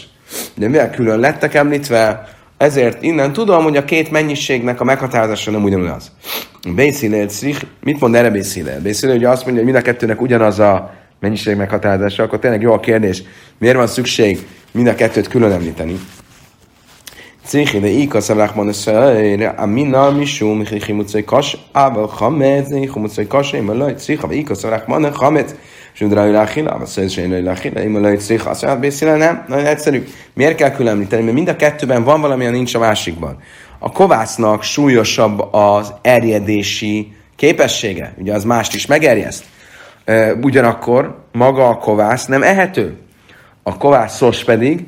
De 0.54 0.68
mivel 0.68 0.90
külön 0.90 1.18
lettek 1.18 1.54
említve, 1.54 2.28
ezért 2.56 3.02
innen 3.02 3.32
tudom, 3.32 3.62
hogy 3.62 3.76
a 3.76 3.84
két 3.84 4.10
mennyiségnek 4.10 4.80
a 4.80 4.84
meghatározása 4.84 5.50
nem 5.50 5.64
ugyanaz. 5.64 6.12
Bészilel, 6.74 7.28
mit 7.80 8.00
mond 8.00 8.14
erre 8.14 8.30
Bészilel? 8.30 8.80
Bészilel 8.80 9.16
ugye 9.16 9.28
azt 9.28 9.44
mondja, 9.44 9.62
hogy 9.62 9.72
mind 9.72 9.84
a 9.84 9.90
kettőnek 9.90 10.20
ugyanaz 10.20 10.58
a 10.58 10.94
mennyiség 11.20 11.56
meghatározása, 11.56 12.22
akkor 12.22 12.38
tényleg 12.38 12.62
jó 12.62 12.72
a 12.72 12.80
kérdés, 12.80 13.22
miért 13.58 13.76
van 13.76 13.86
szükség 13.86 14.46
mind 14.72 14.86
a 14.86 14.94
kettőt 14.94 15.28
külön 15.28 15.52
említeni. 15.52 16.00
Cichi 17.44 17.78
de 17.78 17.88
ika 17.88 18.20
szavlák 18.20 18.54
van 18.54 18.68
a 18.68 19.60
amina 19.60 20.10
misum 20.10 20.64
chimucai 20.64 21.24
kas, 21.24 21.56
ával 21.72 22.08
chametz, 22.08 22.68
chimucai 22.68 23.26
kas, 23.26 23.52
én 23.52 23.64
laj, 23.64 23.94
cicha, 23.94 24.26
de 24.26 24.34
ika 24.34 24.54
szavlák 24.54 24.86
van 24.86 25.04
a 25.04 25.10
chametz, 25.10 25.54
és 25.94 26.00
udra 26.00 26.26
ő 26.26 26.32
láchila, 26.32 26.78
vagy 26.78 26.86
szöjt 26.86 27.10
se 27.10 27.22
én 27.22 27.42
láchila, 27.42 27.80
én 27.80 28.00
laj, 28.00 28.16
cicha, 28.16 28.50
azt 28.50 28.62
mondja, 28.62 28.80
beszél, 28.80 29.16
nem, 29.16 29.44
nagyon 29.48 29.66
egyszerű. 29.66 30.06
Miért 30.34 30.54
kell 30.54 30.70
külön 30.70 30.92
említeni? 30.92 31.22
Mert 31.22 31.34
mind 31.34 31.48
a 31.48 31.56
kettőben 31.56 32.04
van 32.04 32.20
valami, 32.20 32.44
nincs 32.44 32.74
a 32.74 32.78
másikban. 32.78 33.38
A 33.78 33.92
kovásznak 33.92 34.62
súlyosabb 34.62 35.54
az 35.54 35.92
erjedési 36.02 37.12
képessége, 37.36 38.14
ugye 38.18 38.34
az 38.34 38.44
mást 38.44 38.74
is 38.74 38.86
megerjeszt. 38.86 39.44
Ugyanakkor 40.42 41.24
maga 41.32 41.68
a 41.68 41.76
kovász 41.76 42.26
nem 42.26 42.42
ehető. 42.42 42.96
A 43.62 43.76
kovászos 43.76 44.44
pedig 44.44 44.86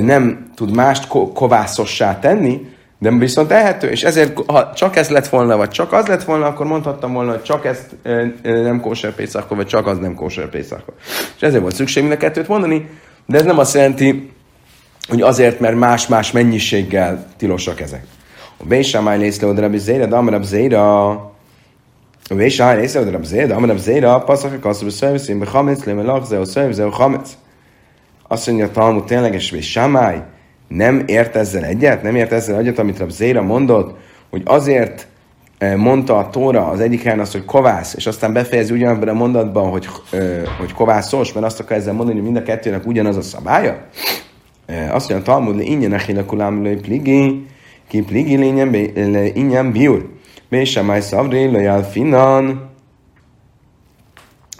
nem 0.00 0.50
tud 0.54 0.74
mást 0.74 1.06
kovászossá 1.34 2.18
tenni, 2.18 2.70
de 2.98 3.10
viszont 3.10 3.50
ehető, 3.50 3.88
és 3.88 4.02
ezért, 4.02 4.38
ha 4.46 4.72
csak 4.74 4.96
ez 4.96 5.08
lett 5.08 5.28
volna, 5.28 5.56
vagy 5.56 5.68
csak 5.68 5.92
az 5.92 6.06
lett 6.06 6.24
volna, 6.24 6.46
akkor 6.46 6.66
mondhattam 6.66 7.12
volna, 7.12 7.30
hogy 7.30 7.42
csak 7.42 7.64
ezt 7.64 7.96
nem 8.42 8.80
kóser 8.80 9.14
pészakor, 9.14 9.56
vagy 9.56 9.66
csak 9.66 9.86
az 9.86 9.98
nem 9.98 10.14
kóser 10.14 10.48
pészakor. 10.48 10.94
És 11.36 11.42
ezért 11.42 11.62
volt 11.62 11.74
szükség 11.74 12.02
mind 12.02 12.14
a 12.14 12.18
kettőt 12.18 12.48
mondani, 12.48 12.88
de 13.26 13.38
ez 13.38 13.44
nem 13.44 13.58
azt 13.58 13.74
jelenti, 13.74 14.30
hogy 15.08 15.20
azért, 15.20 15.60
mert 15.60 15.78
más-más 15.78 16.32
mennyiséggel 16.32 17.26
tilosak 17.36 17.80
ezek. 17.80 18.04
A 18.56 18.64
Bésámály 18.64 19.18
lészle 19.18 19.46
oda 19.46 19.60
rabbi 19.60 19.78
zéra, 19.78 20.06
de 20.06 20.16
amarab 20.16 20.42
zéra, 20.42 21.10
a 21.10 22.34
Bésámály 22.34 22.76
lészle 22.76 23.00
oda 23.00 23.10
rabbi 23.10 23.26
zéra, 23.26 23.46
de 23.46 23.54
amarab 23.54 23.78
zéra, 23.78 24.18
passzak 24.18 24.52
a 24.52 24.58
kasszú, 24.58 24.88
szörviszén, 24.88 25.38
be 25.38 25.46
hametsz, 25.46 25.84
le 25.84 25.92
melach, 25.92 26.26
zeo. 26.26 26.44
Azt 28.32 28.46
mondja 28.46 28.66
a 28.66 28.70
Talmud 28.70 29.04
tényleges, 29.04 29.50
hogy 29.50 29.62
Samály 29.62 30.22
nem 30.68 31.02
ért 31.06 31.36
ezzel 31.36 31.64
egyet, 31.64 32.02
nem 32.02 32.16
ért 32.16 32.32
ezzel 32.32 32.58
egyet, 32.58 32.78
amit 32.78 33.00
a 33.00 33.08
Zéra 33.08 33.42
mondott, 33.42 33.98
hogy 34.30 34.42
azért 34.44 35.06
eh, 35.58 35.76
mondta 35.76 36.18
a 36.18 36.30
Tóra 36.30 36.66
az 36.66 36.80
egyik 36.80 37.02
helyen 37.02 37.20
azt, 37.20 37.32
hogy 37.32 37.44
kovász, 37.44 37.94
és 37.94 38.06
aztán 38.06 38.32
befejezi 38.32 38.72
ugyanabban 38.72 39.08
a 39.08 39.12
mondatban, 39.12 39.70
hogy, 39.70 39.88
eh, 40.10 40.42
hogy 40.58 40.72
kovászos, 40.72 41.32
mert 41.32 41.46
azt 41.46 41.60
akar 41.60 41.76
ezzel 41.76 41.92
mondani, 41.92 42.16
hogy 42.16 42.24
mind 42.24 42.36
a 42.36 42.42
kettőnek 42.42 42.86
ugyanaz 42.86 43.16
a 43.16 43.22
szabálya. 43.22 43.76
Eh, 44.66 44.94
azt 44.94 45.08
mondja 45.08 45.32
a 45.32 45.34
Talmud, 45.34 45.56
le 45.56 45.62
ingyen 45.62 45.92
a 45.92 46.24
kulám 46.24 46.64
le 46.64 46.74
pligi, 46.74 47.46
ki 47.88 48.02
pligi 48.02 48.36
le 48.94 49.24
ingyen 49.24 49.72
biur. 49.72 50.08
Bésamály 50.48 51.00
szavri 51.00 51.50
le 51.50 51.60
jál 51.60 51.90
finan, 51.90 52.70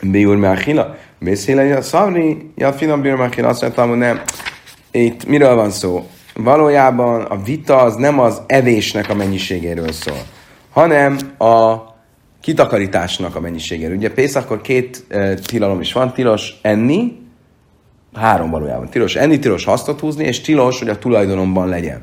biur 0.02 0.36
me 0.36 0.50
achila. 0.50 0.96
Bészélei 1.22 1.70
a 1.70 1.82
szavni, 1.82 2.52
ja, 2.56 2.72
finom 2.72 3.00
bírmakin 3.00 3.44
azt 3.44 3.60
mondtam, 3.60 3.88
hogy 3.88 3.98
nem. 3.98 4.20
Itt 4.90 5.26
miről 5.26 5.54
van 5.54 5.70
szó? 5.70 6.08
Valójában 6.34 7.22
a 7.22 7.42
vita 7.42 7.76
az 7.76 7.94
nem 7.94 8.18
az 8.20 8.42
evésnek 8.46 9.08
a 9.08 9.14
mennyiségéről 9.14 9.92
szól, 9.92 10.22
hanem 10.70 11.18
a 11.38 11.76
kitakarításnak 12.40 13.36
a 13.36 13.40
mennyiségéről. 13.40 13.96
Ugye 13.96 14.12
Pészakkor 14.12 14.60
két 14.60 15.04
e, 15.08 15.34
tilalom 15.34 15.80
is 15.80 15.92
van, 15.92 16.12
tilos 16.12 16.58
enni, 16.62 17.20
három 18.14 18.50
valójában. 18.50 18.88
Tilos 18.88 19.16
enni, 19.16 19.38
tilos 19.38 19.64
hasztot 19.64 20.00
húzni, 20.00 20.24
és 20.24 20.40
tilos, 20.40 20.78
hogy 20.78 20.88
a 20.88 20.98
tulajdonomban 20.98 21.68
legyen. 21.68 22.02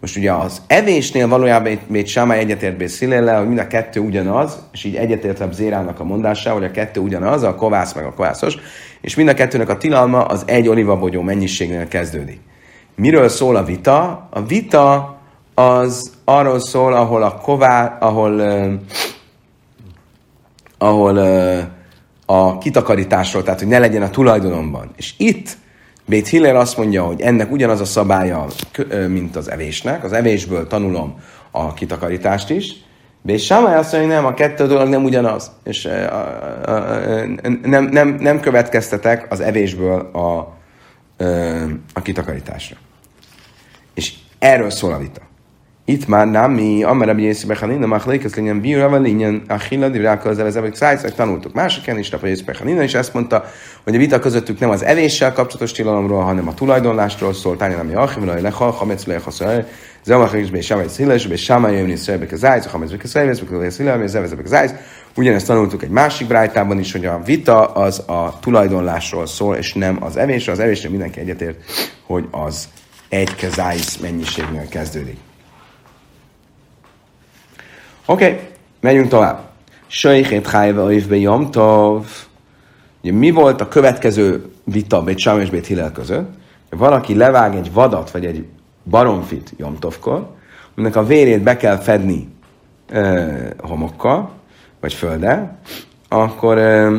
Most 0.00 0.16
ugye 0.16 0.32
az 0.32 0.62
evésnél 0.66 1.28
valójában 1.28 1.78
még 1.86 2.06
Sámály 2.06 2.38
egyetért 2.38 2.76
Bészilele, 2.76 3.34
hogy 3.34 3.46
mind 3.46 3.58
a 3.58 3.66
kettő 3.66 4.00
ugyanaz, 4.00 4.58
és 4.72 4.84
így 4.84 4.94
egyetért 4.94 5.40
a 5.40 5.48
Zérának 5.52 6.00
a 6.00 6.04
mondásával, 6.04 6.60
hogy 6.60 6.68
a 6.68 6.72
kettő 6.72 7.00
ugyanaz, 7.00 7.42
a 7.42 7.54
kovász 7.54 7.92
meg 7.92 8.04
a 8.04 8.14
kovászos, 8.14 8.56
és 9.00 9.14
mind 9.14 9.28
a 9.28 9.34
kettőnek 9.34 9.68
a 9.68 9.76
tilalma 9.76 10.24
az 10.24 10.42
egy 10.46 10.68
olivabogyó 10.68 11.22
mennyiségnél 11.22 11.88
kezdődik. 11.88 12.40
Miről 12.94 13.28
szól 13.28 13.56
a 13.56 13.64
vita? 13.64 14.28
A 14.30 14.42
vita 14.42 15.16
az 15.54 16.12
arról 16.24 16.60
szól, 16.60 16.94
ahol 16.94 17.22
a 17.22 17.34
ková, 17.34 17.96
ahol, 18.00 18.42
ahol 20.78 21.16
a 22.26 22.58
kitakarításról, 22.58 23.42
tehát 23.42 23.58
hogy 23.58 23.68
ne 23.68 23.78
legyen 23.78 24.02
a 24.02 24.10
tulajdonomban. 24.10 24.90
És 24.96 25.14
itt 25.16 25.56
Bét 26.10 26.28
Hiller 26.28 26.56
azt 26.56 26.76
mondja, 26.76 27.04
hogy 27.04 27.20
ennek 27.20 27.50
ugyanaz 27.50 27.80
a 27.80 27.84
szabálya, 27.84 28.46
mint 29.08 29.36
az 29.36 29.50
evésnek. 29.50 30.04
Az 30.04 30.12
evésből 30.12 30.66
tanulom 30.66 31.20
a 31.50 31.74
kitakarítást 31.74 32.50
is. 32.50 32.74
Bét 33.22 33.38
Sámály 33.38 33.76
azt 33.76 33.92
mondja, 33.92 34.10
hogy 34.10 34.22
nem, 34.22 34.32
a 34.32 34.34
kettő 34.34 34.66
dolog 34.66 34.88
nem 34.88 35.04
ugyanaz. 35.04 35.50
És 35.64 35.88
nem, 37.62 37.84
nem, 37.84 38.16
nem 38.20 38.40
következtetek 38.40 39.26
az 39.28 39.40
evésből 39.40 40.10
a, 40.12 40.56
a 41.92 42.02
kitakarításra. 42.02 42.76
És 43.94 44.14
erről 44.38 44.70
szól 44.70 44.92
a 44.92 44.98
vita. 44.98 45.20
Itt 45.84 46.06
már 46.06 46.26
nem 46.26 46.52
mi, 46.52 46.82
amire 46.82 47.12
mi 47.12 47.22
észbe 47.22 47.56
hanina, 47.56 47.86
machlékez 47.86 48.34
legyen 48.34 48.60
bíra, 48.60 48.88
vagy 48.88 49.00
legyen 49.00 49.42
a 49.48 49.58
hilla, 49.58 49.88
dirák 49.88 50.24
az 50.24 50.38
ezek 50.38 50.74
szájszak 50.74 51.14
tanultuk. 51.14 51.54
Másiken 51.54 51.98
is, 51.98 52.12
a 52.12 52.26
észbe 52.26 52.54
hanina, 52.58 52.82
és 52.82 52.94
ezt 52.94 53.14
mondta, 53.14 53.44
hogy 53.84 53.94
a 53.94 53.98
vita 53.98 54.18
közöttük 54.18 54.58
nem 54.58 54.70
az 54.70 54.84
evéssel 54.84 55.32
kapcsolatos 55.32 55.72
tilalomról, 55.72 56.22
hanem 56.22 56.48
a 56.48 56.54
tulajdonlásról 56.54 57.34
szól. 57.34 57.56
Tányi 57.56 57.74
nem 57.74 57.90
Jachim, 57.90 58.28
hogy 58.28 58.42
lehal, 58.42 58.70
hamec 58.70 59.04
lehaszol, 59.04 59.64
Zamach 60.04 60.34
is 60.34 60.50
be 60.50 60.60
Sámai 60.60 60.88
Sziles, 60.88 61.26
be 61.26 61.36
Sámai 61.36 61.76
Jömni 61.76 61.96
Szörbek 61.96 62.32
az 62.32 62.44
Ájz, 62.44 62.66
Hamez 62.66 62.90
Bek 62.90 63.02
az 63.02 63.16
Ájz, 63.16 63.40
Bek 63.40 63.52
az 63.52 64.16
Ájz, 64.16 64.34
Bek 64.34 64.44
az 64.44 64.52
Ájz. 64.52 64.74
Ugyanezt 65.16 65.46
tanultuk 65.46 65.82
egy 65.82 65.88
másik 65.88 66.26
brájtában 66.26 66.78
is, 66.78 66.92
hogy 66.92 67.04
a 67.04 67.20
vita 67.24 67.66
az 67.66 67.98
a 67.98 68.38
tulajdonlásról 68.40 69.26
szól, 69.26 69.56
és 69.56 69.74
nem 69.74 70.04
az 70.04 70.16
evésről. 70.16 70.54
Az 70.54 70.60
evésről 70.60 70.90
mindenki 70.90 71.20
egyetért, 71.20 71.60
hogy 72.06 72.24
az 72.30 72.68
egy 73.08 73.34
kezájsz 73.34 73.96
mennyiségnél 73.96 74.68
kezdődik. 74.68 75.29
Oké, 78.10 78.24
okay, 78.24 78.40
megyünk 78.80 79.08
tovább. 79.08 79.40
Söjhét 79.86 80.46
hájve 80.46 80.82
oivbe 80.82 81.16
jomtov. 81.16 82.06
Ugye 83.02 83.12
mi 83.12 83.30
volt 83.30 83.60
a 83.60 83.68
következő 83.68 84.44
vita 84.64 85.02
Bét 85.02 85.18
Sám 85.18 85.40
és 85.40 85.50
Bét 85.50 85.66
Hillel 85.66 85.92
között? 85.92 86.30
Valaki 86.70 87.16
levág 87.16 87.54
egy 87.54 87.72
vadat, 87.72 88.10
vagy 88.10 88.26
egy 88.26 88.46
baromfit 88.84 89.52
jomtovkor, 89.56 90.30
aminek 90.76 90.96
a 90.96 91.04
vérét 91.04 91.42
be 91.42 91.56
kell 91.56 91.76
fedni 91.76 92.28
ö, 92.88 93.26
homokkal, 93.58 94.30
vagy 94.80 94.92
földdel, 94.92 95.58
akkor 96.08 96.58
ö, 96.58 96.98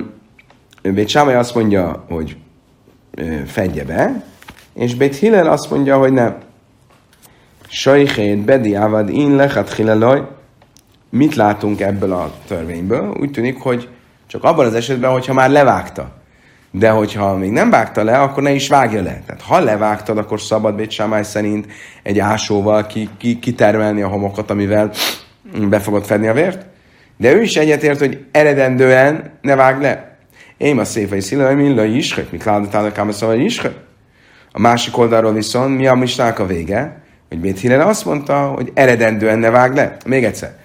Sámai 1.06 1.34
azt 1.34 1.56
mondja, 1.56 2.06
hogy 2.10 2.38
ö, 3.12 3.36
fedje 3.46 3.84
be, 3.84 4.24
és 4.74 4.96
Bét 4.96 5.16
Hillel 5.16 5.48
azt 5.48 5.70
mondja, 5.70 5.98
hogy 5.98 6.14
nem. 6.14 6.38
Sajhét 7.68 8.38
bedi 8.38 8.76
avad 8.76 9.10
in 9.10 9.36
lechat 9.36 9.74
hileloj, 9.74 10.40
mit 11.12 11.36
látunk 11.36 11.82
ebből 11.82 12.12
a 12.12 12.34
törvényből? 12.48 13.18
Úgy 13.20 13.32
tűnik, 13.32 13.60
hogy 13.60 13.90
csak 14.28 14.44
abban 14.44 14.66
az 14.66 14.74
esetben, 14.74 15.12
hogyha 15.12 15.34
már 15.34 15.50
levágta. 15.50 16.12
De 16.72 16.90
hogyha 16.90 17.38
még 17.38 17.52
nem 17.52 17.70
vágta 17.70 18.04
le, 18.04 18.20
akkor 18.20 18.44
ne 18.44 18.52
is 18.52 18.68
vágja 18.68 19.02
le. 19.02 19.22
Tehát 19.26 19.42
ha 19.42 19.60
levágtad, 19.60 20.18
akkor 20.18 20.42
szabad 20.42 20.76
Bécsámály 20.76 21.24
szerint 21.24 21.68
egy 22.04 22.20
ásóval 22.20 22.88
ki, 22.88 23.10
ki, 23.18 23.40
kitermelni 23.40 24.02
a 24.02 24.08
homokat, 24.08 24.52
amivel 24.52 24.92
be 25.70 25.80
fogod 25.80 26.06
fedni 26.06 26.28
a 26.28 26.34
vért. 26.34 26.66
De 27.18 27.34
ő 27.34 27.42
is 27.42 27.56
egyetért, 27.56 28.00
hogy 28.00 28.26
eredendően 28.32 29.32
ne 29.42 29.56
vág 29.56 29.82
le. 29.82 30.18
Én 30.58 30.80
a 30.80 30.84
széfei 30.84 31.20
szilaj, 31.20 31.56
milla 31.56 31.84
is, 31.84 32.14
hogy 32.14 32.28
mit 32.32 32.44
ládatál 32.44 33.08
a 33.08 33.12
szóval 33.12 33.40
is. 33.40 33.62
A 34.52 34.60
másik 34.60 34.98
oldalról 34.98 35.34
viszont 35.34 35.78
mi 35.78 35.88
a 35.88 35.96
misnák 35.96 36.40
a 36.40 36.46
vége, 36.46 37.02
hogy 37.30 37.40
Bét 37.40 37.74
azt 37.74 38.06
mondta, 38.06 38.48
hogy 38.56 38.72
eredendően 38.74 39.40
ne 39.40 39.50
vág 39.50 39.76
le. 39.76 39.98
Még 40.06 40.24
egyszer. 40.24 40.60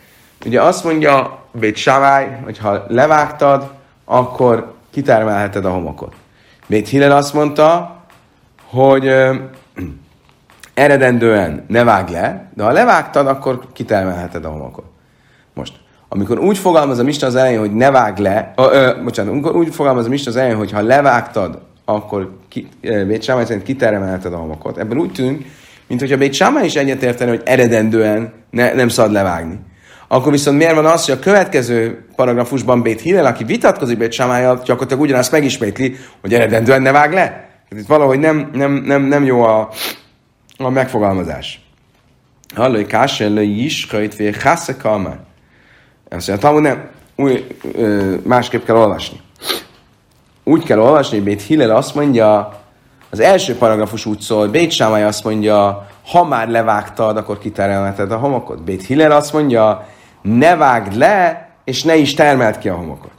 Ugye 0.44 0.62
azt 0.62 0.84
mondja 0.84 1.44
Bét 1.52 1.76
Savály, 1.76 2.38
hogy 2.44 2.58
ha 2.58 2.84
levágtad, 2.88 3.70
akkor 4.04 4.74
kitermelheted 4.90 5.64
a 5.64 5.70
homokot. 5.70 6.14
Bét 6.66 6.88
Hillel 6.88 7.16
azt 7.16 7.34
mondta, 7.34 7.96
hogy 8.64 9.12
eredendően 10.74 11.64
ne 11.68 11.84
vág 11.84 12.08
le, 12.08 12.50
de 12.54 12.62
ha 12.62 12.72
levágtad, 12.72 13.26
akkor 13.26 13.66
kitermelheted 13.72 14.44
a 14.44 14.48
homokot. 14.48 14.84
Most, 15.54 15.72
amikor 16.08 16.38
úgy 16.38 16.58
fogalmaz 16.58 16.98
a 16.98 17.02
Mista 17.02 17.26
az 17.26 17.34
elején, 17.34 17.58
hogy 17.58 17.74
ne 17.74 17.90
vág 17.90 18.18
le, 18.18 18.52
ö, 18.56 18.62
ö, 18.62 19.02
bocsánat, 19.02 19.32
amikor 19.32 19.56
úgy 19.56 19.74
fogalmaz 19.74 20.06
a 20.06 20.08
Mista 20.08 20.30
az 20.30 20.36
elején, 20.36 20.56
hogy 20.56 20.72
ha 20.72 20.82
levágtad, 20.82 21.58
akkor 21.84 22.36
ki, 22.48 22.68
Bét 22.80 23.22
Sámály 23.22 23.44
szerint 23.44 23.64
kitermelheted 23.64 24.32
a 24.32 24.36
homokot. 24.36 24.78
Ebben 24.78 24.98
úgy 24.98 25.12
tűnik, 25.12 25.46
mint 25.86 26.00
hogyha 26.00 26.16
Bét 26.16 26.32
Sámály 26.32 26.64
is 26.64 26.76
egyetérteni, 26.76 27.30
hogy 27.30 27.42
eredendően 27.44 28.32
ne, 28.50 28.72
nem 28.72 28.88
szabad 28.88 29.12
levágni. 29.12 29.58
Akkor 30.08 30.32
viszont 30.32 30.58
miért 30.58 30.74
van 30.74 30.86
az, 30.86 31.04
hogy 31.04 31.14
a 31.14 31.18
következő 31.18 32.06
paragrafusban 32.16 32.82
Bét 32.82 33.00
Hillel, 33.00 33.26
aki 33.26 33.44
vitatkozik 33.44 33.98
Bét 33.98 34.12
Samájjal, 34.12 34.56
gyakorlatilag 34.64 35.02
ugyanazt 35.02 35.32
megismétli, 35.32 35.96
hogy 36.20 36.34
eredendően 36.34 36.82
ne 36.82 36.92
vág 36.92 37.12
le? 37.12 37.48
Itt 37.70 37.86
valahogy 37.86 38.18
nem, 38.18 38.50
nem, 38.52 38.72
nem, 38.72 39.02
nem 39.02 39.24
jó 39.24 39.42
a, 39.42 39.68
a 40.58 40.68
megfogalmazás. 40.68 41.60
Hallói 42.54 42.86
kásellői 42.86 43.64
is, 43.64 43.90
hajtvé 43.90 44.32
hásze 44.40 44.76
kalmár. 44.76 45.18
Azt 46.08 46.28
mondja, 46.28 46.48
Talmud 46.48 46.62
nem, 46.62 46.88
új, 47.16 47.46
ö, 47.72 48.14
másképp 48.22 48.64
kell 48.64 48.76
olvasni. 48.76 49.20
Úgy 50.44 50.62
kell 50.62 50.78
olvasni, 50.78 51.20
Bét 51.20 51.42
Hillel 51.42 51.76
azt 51.76 51.94
mondja, 51.94 52.60
az 53.10 53.20
első 53.20 53.54
paragrafus 53.54 54.06
úgy 54.06 54.20
szól, 54.20 54.48
Bét 54.48 54.70
Sámály 54.70 55.04
azt 55.04 55.24
mondja, 55.24 55.88
ha 56.06 56.24
már 56.24 56.48
levágtad, 56.48 57.16
akkor 57.16 57.38
kitermelheted 57.38 58.12
a 58.12 58.16
homokot. 58.16 58.62
Bét 58.62 58.86
Hillel 58.86 59.10
azt 59.10 59.32
mondja, 59.32 59.86
ne 60.26 60.56
vágd 60.56 60.94
le, 60.94 61.48
és 61.64 61.82
ne 61.82 61.96
is 61.96 62.14
termelt 62.14 62.58
ki 62.58 62.68
a 62.68 62.74
homokot. 62.74 63.10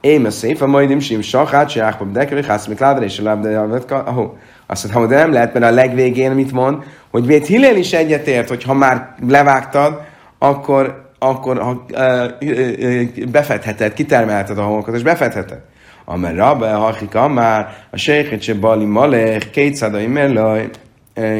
Én 0.00 0.26
a 0.26 0.30
szép, 0.30 0.60
a 0.62 0.66
majd 0.66 1.00
sim 1.00 1.20
sachát, 1.20 1.68
se 1.68 1.80
jákpap 1.80 2.10
dekeri, 2.10 2.44
hász, 2.44 2.66
mit 2.66 2.78
ládra, 2.78 3.04
és 3.04 3.18
a 3.18 3.22
lábda, 3.22 3.62
ahó. 3.88 4.38
Azt 4.66 4.92
mondta, 4.92 5.14
de 5.14 5.20
nem 5.20 5.32
lehet, 5.32 5.52
mert 5.52 5.64
a 5.64 5.70
legvégén 5.70 6.30
mit 6.30 6.52
mond, 6.52 6.82
hogy 7.10 7.26
Bét 7.26 7.46
Hillel 7.46 7.76
is 7.76 7.92
egyetért, 7.92 8.48
hogy 8.48 8.62
ha 8.62 8.74
már 8.74 9.14
levágtad, 9.28 10.00
akkor, 10.38 11.10
akkor 11.18 11.58
ha, 11.58 11.84
ö, 11.92 12.24
ö, 12.40 12.70
ö, 12.78 13.02
befedheted, 13.30 13.92
kitermelheted 13.92 14.58
a 14.58 14.62
homokat, 14.62 14.94
és 14.94 15.02
befedheted. 15.02 15.60
Amer 16.04 16.34
rabbe, 16.34 16.72
hachika 16.72 17.28
már, 17.28 17.76
a 17.90 17.96
sejhet 17.96 18.42
se 18.42 18.54
bali 18.54 18.84
malech, 18.84 19.50
kétszádai 19.50 20.06
merlaj, 20.06 20.70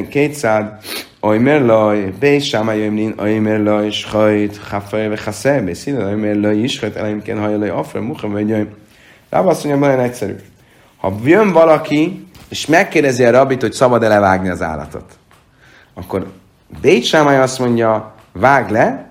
kétszád, 0.09 0.79
Oimer 1.27 1.61
loj, 1.61 2.15
Bész 2.21 2.45
Sámály 2.45 2.87
Ömlin, 2.87 3.15
Oimer 3.19 3.61
loj, 3.61 3.91
Schajt, 3.91 4.57
Hafaj, 4.57 5.09
Vechaszem, 5.09 5.65
Bészín, 5.65 6.03
Oimer 6.03 6.37
loj, 6.37 6.57
Iskajt, 6.57 6.97
Elimken, 6.97 7.39
Hajlaj, 7.39 7.69
Afra, 7.69 8.01
Mucha, 8.01 8.29
vagy 8.29 8.49
Jöjj. 8.49 8.69
Rába 9.31 9.51
azt 9.51 9.65
mondja, 9.65 9.87
nagyon 9.87 10.05
egyszerű. 10.05 10.35
Ha 10.97 11.15
jön 11.25 11.53
valaki, 11.53 12.27
és 12.49 12.67
megkérdezi 12.67 13.25
a 13.25 13.31
rabit, 13.31 13.61
hogy 13.61 13.73
szabad-e 13.73 14.51
az 14.51 14.63
állatot, 14.63 15.05
akkor 15.95 16.27
Bét 16.81 17.05
Sámály 17.05 17.39
azt 17.39 17.59
mondja, 17.59 18.15
vág 18.33 18.71
le, 18.71 19.11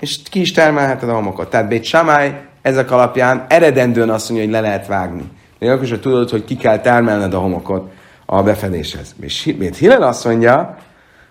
és 0.00 0.18
ki 0.30 0.40
is 0.40 0.52
termelheted 0.52 1.08
a 1.08 1.14
homokot. 1.14 1.50
Tehát 1.50 1.68
Bét 1.68 1.84
Sámály 1.84 2.40
ezek 2.62 2.90
alapján 2.90 3.46
eredendően 3.48 4.10
azt 4.10 4.28
mondja, 4.28 4.46
hogy 4.46 4.54
le 4.54 4.60
lehet 4.60 4.86
vágni. 4.86 5.30
De 5.58 5.72
akkor 5.72 5.86
sem 5.86 6.00
tudod, 6.00 6.30
hogy 6.30 6.44
ki 6.44 6.56
kell 6.56 6.78
termelned 6.78 7.34
a 7.34 7.38
homokot 7.38 7.92
a 8.26 8.42
befedéshez. 8.42 9.14
És 9.20 9.54
Bét 9.58 9.76
Hillel 9.76 10.02
azt 10.02 10.24
mondja, 10.24 10.76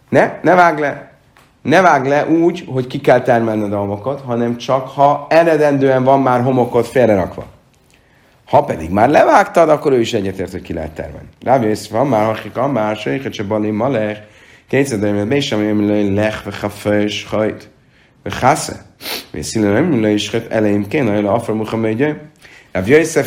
ne, 0.10 0.40
ne 0.42 0.56
vág 0.56 0.80
le. 0.80 1.12
Ne 1.62 1.82
vág 1.82 2.06
le 2.06 2.28
úgy, 2.28 2.66
hogy 2.68 2.88
ki 2.88 3.00
kell 3.00 3.22
termelned 3.22 3.74
a 3.74 3.78
homokot, 3.78 4.22
hanem 4.22 4.58
csak 4.58 4.88
ha 4.88 5.26
eredendően 5.30 6.04
van 6.04 6.22
már 6.22 6.42
homokot 6.42 6.88
félrerakva. 6.88 7.46
Ha 8.46 8.64
pedig 8.64 8.90
már 8.90 9.10
levágtad, 9.10 9.70
akkor 9.70 9.92
ő 9.92 10.00
is 10.00 10.14
egyetért, 10.14 10.52
hogy 10.52 10.62
ki 10.62 10.74
lehet 10.74 10.92
termelni. 10.92 11.28
Rávész, 11.44 11.88
van 11.88 12.08
már, 12.08 12.26
hakika, 12.26 12.68
már, 12.68 12.96
sejket 12.96 13.34
se 13.34 13.44
bali, 13.44 13.70
malech, 13.70 14.20
kétszer, 14.68 15.00
de 15.00 15.08
én 15.08 15.40
sem 15.40 15.64
jön, 15.64 16.14
lech, 16.14 16.44
ve 16.44 16.52
hafes, 16.62 17.26
hajt, 17.30 17.70
ve 18.24 18.32
hasze. 18.40 18.86
Le 19.32 20.10
is 20.10 20.34
elején 20.34 20.88
kéne, 20.88 21.16
hogy 21.16 21.26
afra 21.26 21.54
muha 21.54 21.78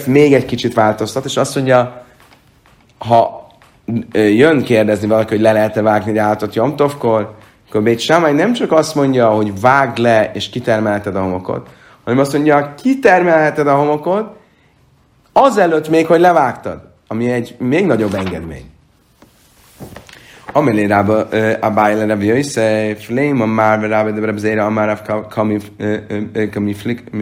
még 0.06 0.32
egy 0.34 0.44
kicsit 0.44 0.74
változtat, 0.74 1.24
és 1.24 1.36
azt 1.36 1.54
mondja, 1.54 2.06
ha 2.98 3.47
jön 4.12 4.62
kérdezni 4.62 5.08
valaki, 5.08 5.34
hogy 5.34 5.42
le 5.42 5.52
lehet-e 5.52 5.82
vágni 5.82 6.10
egy 6.10 6.18
állatot 6.18 6.54
Jomtovkor, 6.54 7.34
akkor 7.68 7.82
Bét 7.82 7.98
Sámály 7.98 8.32
nem 8.32 8.52
csak 8.52 8.72
azt 8.72 8.94
mondja, 8.94 9.28
hogy 9.28 9.60
vágd 9.60 9.98
le 9.98 10.30
és 10.34 10.48
kitermelheted 10.48 11.16
a 11.16 11.22
homokot, 11.22 11.68
hanem 12.04 12.20
azt 12.20 12.32
mondja, 12.32 12.74
kitermelheted 12.82 13.66
a 13.66 13.74
homokot, 13.74 14.36
azelőtt 15.32 15.88
még, 15.88 16.06
hogy 16.06 16.20
levágtad, 16.20 16.80
ami 17.06 17.30
egy 17.30 17.54
még 17.58 17.86
nagyobb 17.86 18.14
engedmény. 18.14 18.70
Amelé 20.52 20.84
rába 20.84 21.28
a 21.60 21.70
bájle 21.70 22.06
Rabbi 22.06 22.26
Yosef, 22.26 23.08
léma 23.08 23.46
már 23.46 23.80
rába 23.80 24.10
de 24.10 24.26
Rabbi 24.26 24.38
Zéra, 24.38 24.64
amár 24.64 24.86
ráv 24.86 25.28
kami 26.50 26.74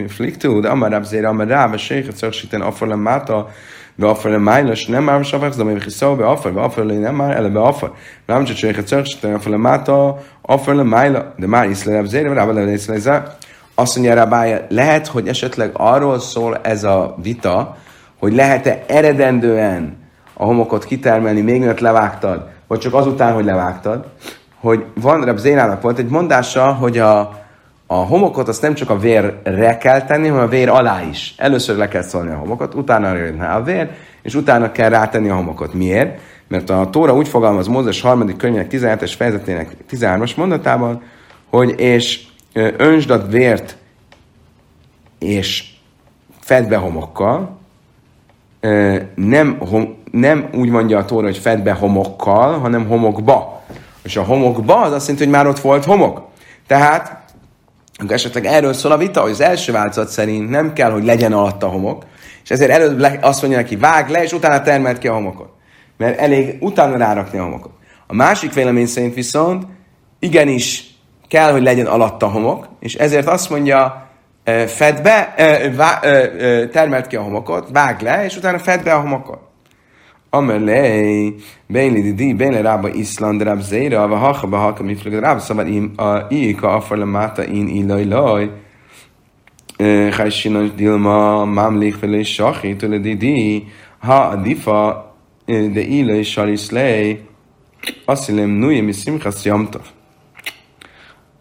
fliktu, 0.07 0.59
de 0.59 0.69
amár 0.69 0.91
Rabbi 0.91 1.05
Zéra, 1.05 1.29
amár 1.29 1.47
ráv, 1.47 1.73
a 1.73 1.77
séchet 1.77 2.15
szöksíten 2.15 2.61
afar 2.61 2.87
máta, 2.87 3.49
באופר 3.98 4.30
למיילש, 4.30 4.88
נאמר 4.88 5.18
בשופך 5.18 5.48
זה 5.48 5.64
במכיסו 5.64 6.16
באופר, 6.16 6.50
באופר 6.50 6.82
לנאמר, 6.82 7.32
אלא 7.32 7.48
באופר. 7.48 7.86
למה 8.28 8.46
שצריך 8.46 8.80
צריך 8.80 9.06
שאתה 9.06 9.34
אופר 9.34 9.50
למטה, 9.50 10.10
אופר 10.48 10.72
למיילה. 10.72 11.20
דמר 11.40 11.62
איszle 11.62 12.06
זה, 12.06 12.22
ורבא 12.30 12.52
לאיszle 12.52 12.98
זה. 12.98 13.20
Azt 13.74 13.96
mondja 13.96 14.14
Rabája, 14.14 14.58
lehet, 14.68 15.06
hogy 15.06 15.28
esetleg 15.28 15.70
arról 15.72 16.20
szól 16.20 16.56
ez 16.62 16.84
a 16.84 17.14
vita, 17.22 17.76
hogy 18.18 18.34
lehet-e 18.34 18.84
eredendően 18.86 19.96
a 20.34 20.44
homokot 20.44 20.84
kitermelni, 20.84 21.40
még 21.40 21.58
mielőtt 21.58 21.80
levágtad, 21.80 22.48
vagy 22.66 22.78
csak 22.78 22.94
azután, 22.94 23.32
hogy 23.34 23.44
levágtad, 23.44 24.04
hogy 24.60 24.84
van, 24.94 25.24
Reb 25.24 25.36
Zénának 25.36 25.82
volt 25.82 25.98
egy 25.98 26.08
mondása, 26.08 26.72
hogy 26.72 26.98
a, 26.98 27.40
a 27.87 27.95
homokot 27.95 28.47
azt 28.47 28.61
nem 28.61 28.73
csak 28.73 28.89
a 28.89 28.97
vérre 28.97 29.77
kell 29.77 30.01
tenni, 30.01 30.27
hanem 30.27 30.43
a 30.43 30.49
vér 30.49 30.69
alá 30.69 31.01
is. 31.01 31.33
Először 31.37 31.77
le 31.77 31.87
kell 31.87 32.01
szólni 32.01 32.31
a 32.31 32.37
homokot, 32.37 32.73
utána 32.73 33.15
jön 33.15 33.41
a 33.41 33.63
vér, 33.63 33.89
és 34.21 34.35
utána 34.35 34.71
kell 34.71 34.89
rátenni 34.89 35.29
a 35.29 35.35
homokot. 35.35 35.73
Miért? 35.73 36.19
Mert 36.47 36.69
a 36.69 36.89
Tóra 36.89 37.15
úgy 37.15 37.27
fogalmaz 37.27 37.67
Mózes 37.67 38.01
harmadik 38.01 38.37
könyvének 38.37 38.67
17-es 38.71 39.13
fejezetének 39.17 39.75
13-as 39.89 40.35
mondatában, 40.35 41.01
hogy 41.49 41.79
és 41.79 42.21
önsd 42.77 43.09
a 43.09 43.27
vért 43.27 43.77
és 45.19 45.63
fedd 46.39 46.67
be 46.67 46.75
homokkal, 46.75 47.57
nem, 49.15 49.57
hom, 49.59 49.97
nem 50.11 50.49
úgy 50.53 50.69
mondja 50.69 50.97
a 50.97 51.05
Tóra, 51.05 51.25
hogy 51.25 51.37
fedd 51.37 51.63
be 51.63 51.71
homokkal, 51.71 52.59
hanem 52.59 52.87
homokba. 52.87 53.61
És 54.03 54.17
a 54.17 54.23
homokba 54.23 54.81
az 54.81 54.91
azt 54.91 55.07
jelenti, 55.07 55.25
hogy 55.25 55.33
már 55.33 55.47
ott 55.47 55.59
volt 55.59 55.85
homok. 55.85 56.27
Tehát 56.67 57.25
akkor 57.97 58.11
esetleg 58.11 58.45
erről 58.45 58.73
szól 58.73 58.91
a 58.91 58.97
vita, 58.97 59.21
hogy 59.21 59.31
az 59.31 59.41
első 59.41 59.71
változat 59.71 60.09
szerint 60.09 60.49
nem 60.49 60.73
kell, 60.73 60.91
hogy 60.91 61.03
legyen 61.03 61.33
alatt 61.33 61.63
a 61.63 61.67
homok, 61.67 62.05
és 62.43 62.49
ezért 62.49 62.71
előbb 62.71 63.17
azt 63.21 63.41
mondja 63.41 63.59
neki, 63.59 63.75
vág 63.75 64.09
le, 64.09 64.23
és 64.23 64.31
utána 64.31 64.61
termelt 64.61 64.97
ki 64.97 65.07
a 65.07 65.13
homokot. 65.13 65.49
Mert 65.97 66.19
elég 66.19 66.57
utána 66.59 66.97
rárakni 66.97 67.39
a 67.39 67.43
homokot. 67.43 67.71
A 68.07 68.13
másik 68.13 68.53
vélemény 68.53 68.85
szerint 68.85 69.13
viszont 69.13 69.65
igenis 70.19 70.83
kell, 71.27 71.51
hogy 71.51 71.63
legyen 71.63 71.85
alatt 71.85 72.23
a 72.23 72.27
homok, 72.27 72.67
és 72.79 72.95
ezért 72.95 73.27
azt 73.27 73.49
mondja, 73.49 74.09
fedd 74.67 75.01
be, 75.03 75.33
termelt 76.71 77.07
ki 77.07 77.15
a 77.15 77.21
homokot, 77.21 77.69
vág 77.71 78.01
le, 78.01 78.25
és 78.25 78.37
utána 78.37 78.59
fedd 78.59 78.83
be 78.83 78.93
a 78.93 78.99
homokot. 78.99 79.46
Amelé, 80.29 81.35
Béli 81.67 82.01
Didi, 82.01 82.33
Béli 82.33 82.61
Rába 82.61 82.89
Iszland, 82.89 83.41
Ráb 83.41 83.61
Zéra, 83.61 84.07
va 84.07 84.15
Hacha, 84.15 84.47
Ba 84.47 84.57
Haka, 84.57 84.83
Miflag 84.83 85.13
Rába, 85.13 85.39
szóval 85.39 85.67
im, 85.67 85.93
a 85.95 86.25
Ika, 86.29 86.73
Afar, 86.73 86.97
Máta, 86.97 87.45
In, 87.45 87.67
Ilaj, 87.67 88.05
Laj, 88.05 88.49
Hajsinos 90.11 90.73
Dilma, 90.75 91.45
Mamlik, 91.45 91.99
Vele, 91.99 92.23
Sachi, 92.23 92.75
Tule 92.75 92.97
Didi, 92.97 93.67
Ha, 93.99 94.13
Adifa, 94.13 95.15
De 95.45 95.81
Ilaj, 95.81 96.23
Saliszlej, 96.23 97.19
Asszilem, 98.05 98.49
Nuje, 98.49 98.81
Mi 98.81 98.91
Simchasz, 98.91 99.45
Jamtov. 99.45 99.81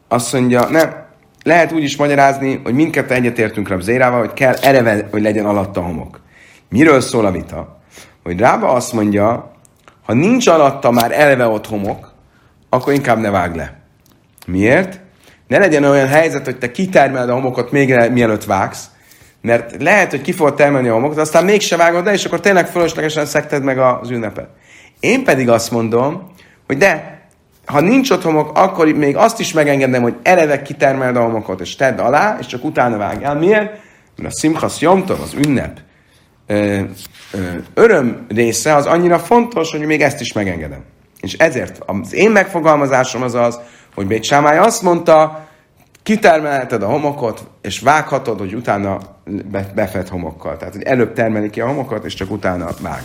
Azt 0.09 0.33
mondja, 0.33 0.69
nem, 0.71 1.05
lehet 1.43 1.73
úgy 1.73 1.83
is 1.83 1.97
magyarázni, 1.97 2.61
hogy 2.65 2.75
mindkettő 2.75 3.15
egyetértünk 3.15 3.69
Rab 3.69 3.81
Zérával, 3.81 4.19
hogy 4.19 4.33
kell 4.33 4.55
ereve, 4.55 5.09
hogy 5.11 5.23
legyen 5.23 5.47
alatta 5.47 5.83
homok. 5.83 6.21
Miről 6.69 7.01
szól 7.01 7.27
a 7.27 7.31
vita? 7.31 7.76
Hogy 8.27 8.39
Rába 8.39 8.69
azt 8.69 8.93
mondja, 8.93 9.53
ha 10.05 10.13
nincs 10.13 10.47
alatta 10.47 10.91
már 10.91 11.13
eleve 11.13 11.47
ott 11.47 11.67
homok, 11.67 12.13
akkor 12.69 12.93
inkább 12.93 13.19
ne 13.19 13.31
vág 13.31 13.55
le. 13.55 13.77
Miért? 14.47 15.01
Ne 15.47 15.59
legyen 15.59 15.85
olyan 15.85 16.07
helyzet, 16.09 16.45
hogy 16.45 16.59
te 16.59 16.71
kitermeled 16.71 17.29
a 17.29 17.35
homokot 17.35 17.71
még 17.71 18.11
mielőtt 18.11 18.45
vágsz, 18.45 18.91
mert 19.41 19.83
lehet, 19.83 20.11
hogy 20.11 20.23
ki 20.23 20.33
fogod 20.33 20.55
termelni 20.55 20.89
a 20.89 20.93
homokot, 20.93 21.19
aztán 21.19 21.45
mégse 21.45 21.77
vágod 21.77 22.05
le, 22.05 22.13
és 22.13 22.25
akkor 22.25 22.41
tényleg 22.41 22.67
fölöslegesen 22.67 23.27
szekted 23.27 23.63
meg 23.63 23.79
az 23.79 24.11
ünnepet. 24.11 24.49
Én 25.01 25.25
pedig 25.25 25.49
azt 25.49 25.71
mondom, 25.71 26.31
hogy 26.67 26.77
de, 26.77 27.21
ha 27.67 27.81
nincs 27.81 28.11
ott 28.11 28.23
homok, 28.23 28.59
akkor 28.59 28.87
még 28.87 29.17
azt 29.17 29.41
is 29.41 29.53
megengedem, 29.53 30.03
hogy 30.03 30.17
eleve 30.23 30.63
kitermeld 30.63 31.17
a 31.17 31.23
homokot, 31.23 31.61
és 31.61 31.77
tedd 31.77 31.99
alá, 31.99 32.37
és 32.41 32.47
csak 32.47 32.65
utána 32.65 32.97
vágjál. 32.97 33.35
Miért? 33.35 33.81
Mert 34.17 34.35
a 34.35 34.39
Simchas 34.39 34.81
Jomtov, 34.81 35.21
az 35.21 35.35
ünnep, 35.35 35.79
öröm 37.75 38.27
része 38.29 38.75
az 38.75 38.87
annyira 38.87 39.19
fontos, 39.19 39.71
hogy 39.71 39.81
még 39.81 40.03
ezt 40.03 40.21
is 40.21 40.33
megengedem. 40.33 40.85
És 41.21 41.33
ezért 41.33 41.83
az 41.87 42.15
én 42.15 42.31
megfogalmazásom 42.31 43.23
az 43.23 43.35
az, 43.35 43.61
hogy 43.95 44.07
Bét 44.07 44.23
Sámály 44.23 44.59
azt 44.59 44.83
mondta, 44.83 45.49
kitermelheted 46.03 46.83
a 46.83 46.87
homokot, 46.87 47.47
és 47.63 47.81
vághatod, 47.81 48.39
hogy 48.39 48.55
utána 48.55 48.99
befed 49.75 50.09
homokkal. 50.09 50.57
Tehát, 50.57 50.75
hogy 50.75 50.83
előbb 50.83 51.13
termeli 51.13 51.51
ki 51.51 51.61
a 51.61 51.67
homokot, 51.67 52.05
és 52.05 52.15
csak 52.15 52.31
utána 52.31 52.69
vág. 52.81 53.03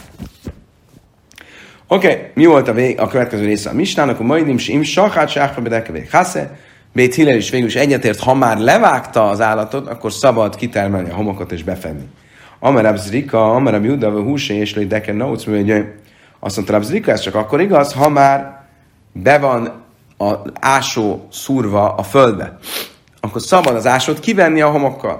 Oké, 1.88 2.12
okay, 2.12 2.22
mi 2.34 2.46
volt 2.46 2.68
a, 2.68 2.74
vég, 2.74 3.00
a 3.00 3.08
következő 3.08 3.46
része 3.46 3.70
a 3.70 3.74
mistának? 3.74 4.20
A 4.20 4.24
mai 4.24 4.42
nimsi 4.42 4.72
im 4.74 4.84
sachát 4.84 5.30
sáhfa 5.30 5.62
bedekevég 5.62 6.12
hasze. 6.12 6.58
Bét 6.94 7.14
Hillel 7.14 7.36
is 7.36 7.50
végül 7.50 7.68
is 7.68 7.76
egyetért, 7.76 8.20
ha 8.20 8.34
már 8.34 8.58
levágta 8.58 9.30
az 9.30 9.42
állatot, 9.42 9.88
akkor 9.88 10.12
szabad 10.12 10.56
kitermelni 10.56 11.10
a 11.10 11.16
homokot 11.16 11.52
és 11.52 11.64
befedni. 11.64 12.06
Amerab 12.64 12.98
Zrika, 12.98 13.54
Amerab 13.54 13.86
Juda, 13.86 14.22
Húsé, 14.22 14.56
és 14.56 14.76
Lé 14.76 14.88
Notes, 15.14 15.46
hogy 15.46 15.86
azt 16.40 16.56
mondta 16.56 16.74
Rab 16.74 16.84
Zrika, 16.84 17.12
ez 17.12 17.20
csak 17.20 17.36
akkor 17.36 17.62
igaz, 17.62 17.94
ha 17.94 18.10
már 18.10 18.66
be 19.12 19.38
van 19.38 19.84
a 20.18 20.36
ásó 20.60 21.28
szúrva 21.32 21.94
a 21.96 22.04
földbe. 22.04 22.58
Akkor 23.20 23.42
szabad 23.42 23.76
az 23.76 23.88
ásót 23.88 24.20
kivenni 24.20 24.62
a 24.62 24.70
homokkal. 24.70 25.20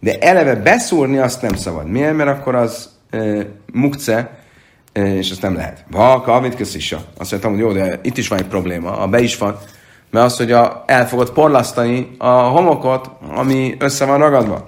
De 0.00 0.18
eleve 0.18 0.54
beszúrni 0.54 1.18
azt 1.18 1.42
nem 1.42 1.54
szabad. 1.54 1.86
Miért? 1.86 2.16
Mert 2.16 2.30
akkor 2.30 2.54
az 2.54 2.88
e, 3.10 3.46
mukce, 3.72 4.38
e, 4.92 5.16
és 5.16 5.30
azt 5.30 5.42
nem 5.42 5.54
lehet. 5.54 5.84
Ha, 5.92 6.20
kavit 6.20 6.54
köszisa. 6.54 7.00
Azt 7.18 7.30
mondtam, 7.30 7.52
hogy 7.52 7.60
jó, 7.60 7.72
de 7.72 8.00
itt 8.02 8.16
is 8.16 8.28
van 8.28 8.38
egy 8.38 8.46
probléma. 8.46 8.98
A 8.98 9.06
be 9.06 9.20
is 9.20 9.38
van. 9.38 9.58
Mert 10.10 10.26
az, 10.26 10.36
hogy 10.36 10.52
a, 10.52 10.84
el 10.86 11.08
fogod 11.08 11.30
porlasztani 11.30 12.10
a 12.18 12.30
homokot, 12.30 13.10
ami 13.34 13.74
össze 13.78 14.04
van 14.04 14.18
ragadva. 14.18 14.66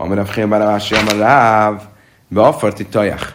Amire 0.00 0.24
a 0.42 0.58
Rási, 0.58 0.94
Amar 0.94 1.16
Ráv, 1.16 1.82
beafarti 2.28 2.86
tajach, 2.86 3.26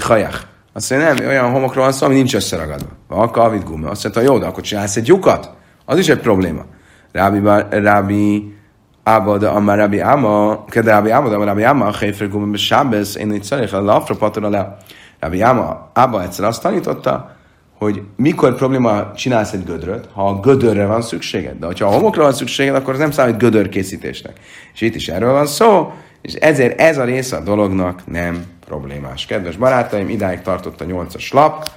hajach. 0.00 0.40
Azt 0.72 0.90
mondja, 0.90 1.12
nem, 1.12 1.26
olyan 1.26 1.50
homokról 1.50 1.84
van 1.84 1.92
szó, 1.92 2.06
ami 2.06 2.14
nincs 2.14 2.34
összeragadva. 2.34 2.88
A 3.08 3.30
kavit 3.30 3.64
gumi. 3.64 3.84
Azt 3.86 4.02
mondta, 4.02 4.20
jó, 4.20 4.38
de 4.38 4.46
akkor 4.46 4.62
csinálsz 4.62 4.96
egy 4.96 5.06
lyukat. 5.06 5.50
Az 5.84 5.98
is 5.98 6.08
egy 6.08 6.18
probléma. 6.18 6.64
Rábi, 7.12 7.40
Rábi, 7.70 8.54
Abba, 9.02 9.38
de 9.38 9.48
Amar 9.48 9.76
Rábi 9.76 10.00
Áma, 10.00 10.64
Kede 10.64 10.90
Rábi 10.90 11.10
Áma, 11.10 11.28
de 11.28 11.34
Amar 11.34 11.46
Rábi 11.46 11.62
Áma, 11.62 11.92
Héfer 11.92 12.28
gumi, 12.28 12.50
be 12.50 12.56
Sábez, 12.56 13.16
én 13.16 13.32
itt 13.32 13.44
szerek, 13.44 13.72
a 13.72 13.80
lafra 13.80 14.16
patora 14.16 14.48
le. 14.48 14.76
Rábi 15.20 15.40
Áma, 15.40 15.90
Abba 15.94 16.22
egyszer 16.22 16.44
azt 16.44 16.62
tanította, 16.62 17.36
hogy 17.78 18.02
mikor 18.16 18.56
probléma 18.56 19.12
csinálsz 19.12 19.52
egy 19.52 19.64
gödröt, 19.64 20.08
ha 20.12 20.28
a 20.28 20.40
gödörre 20.40 20.86
van 20.86 21.02
szükséged. 21.02 21.58
De 21.58 21.66
ha 21.66 21.84
a 21.84 21.94
homokra 21.94 22.22
van 22.22 22.32
szükséged, 22.32 22.74
akkor 22.74 22.92
ez 22.92 22.98
nem 22.98 23.10
számít 23.10 23.38
gödör 23.38 23.68
készítésnek. 23.68 24.40
És 24.74 24.80
itt 24.80 24.94
is 24.94 25.08
erről 25.08 25.32
van 25.32 25.46
szó, 25.46 25.92
és 26.22 26.34
ezért 26.34 26.80
ez 26.80 26.98
a 26.98 27.04
része 27.04 27.36
a 27.36 27.40
dolognak 27.40 28.06
nem 28.06 28.44
problémás. 28.66 29.26
Kedves 29.26 29.56
barátaim, 29.56 30.08
idáig 30.08 30.40
tartott 30.40 30.80
a 30.80 30.84
nyolcas 30.84 31.32
lap. 31.32 31.70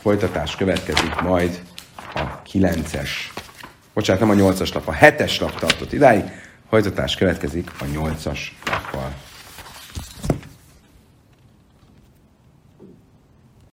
Folytatás 0.00 0.56
következik 0.56 1.20
majd 1.20 1.62
a 2.14 2.42
kilences. 2.42 3.32
Bocsánat, 3.94 4.20
nem 4.20 4.30
a 4.30 4.34
nyolcas 4.34 4.72
lap, 4.72 4.88
a 4.88 4.92
hetes 4.92 5.40
lap 5.40 5.58
tartott 5.58 5.92
idáig. 5.92 6.24
Folytatás 6.68 7.14
következik 7.14 7.70
a 7.80 7.84
nyolcas 7.92 8.58
lappal. 8.64 9.12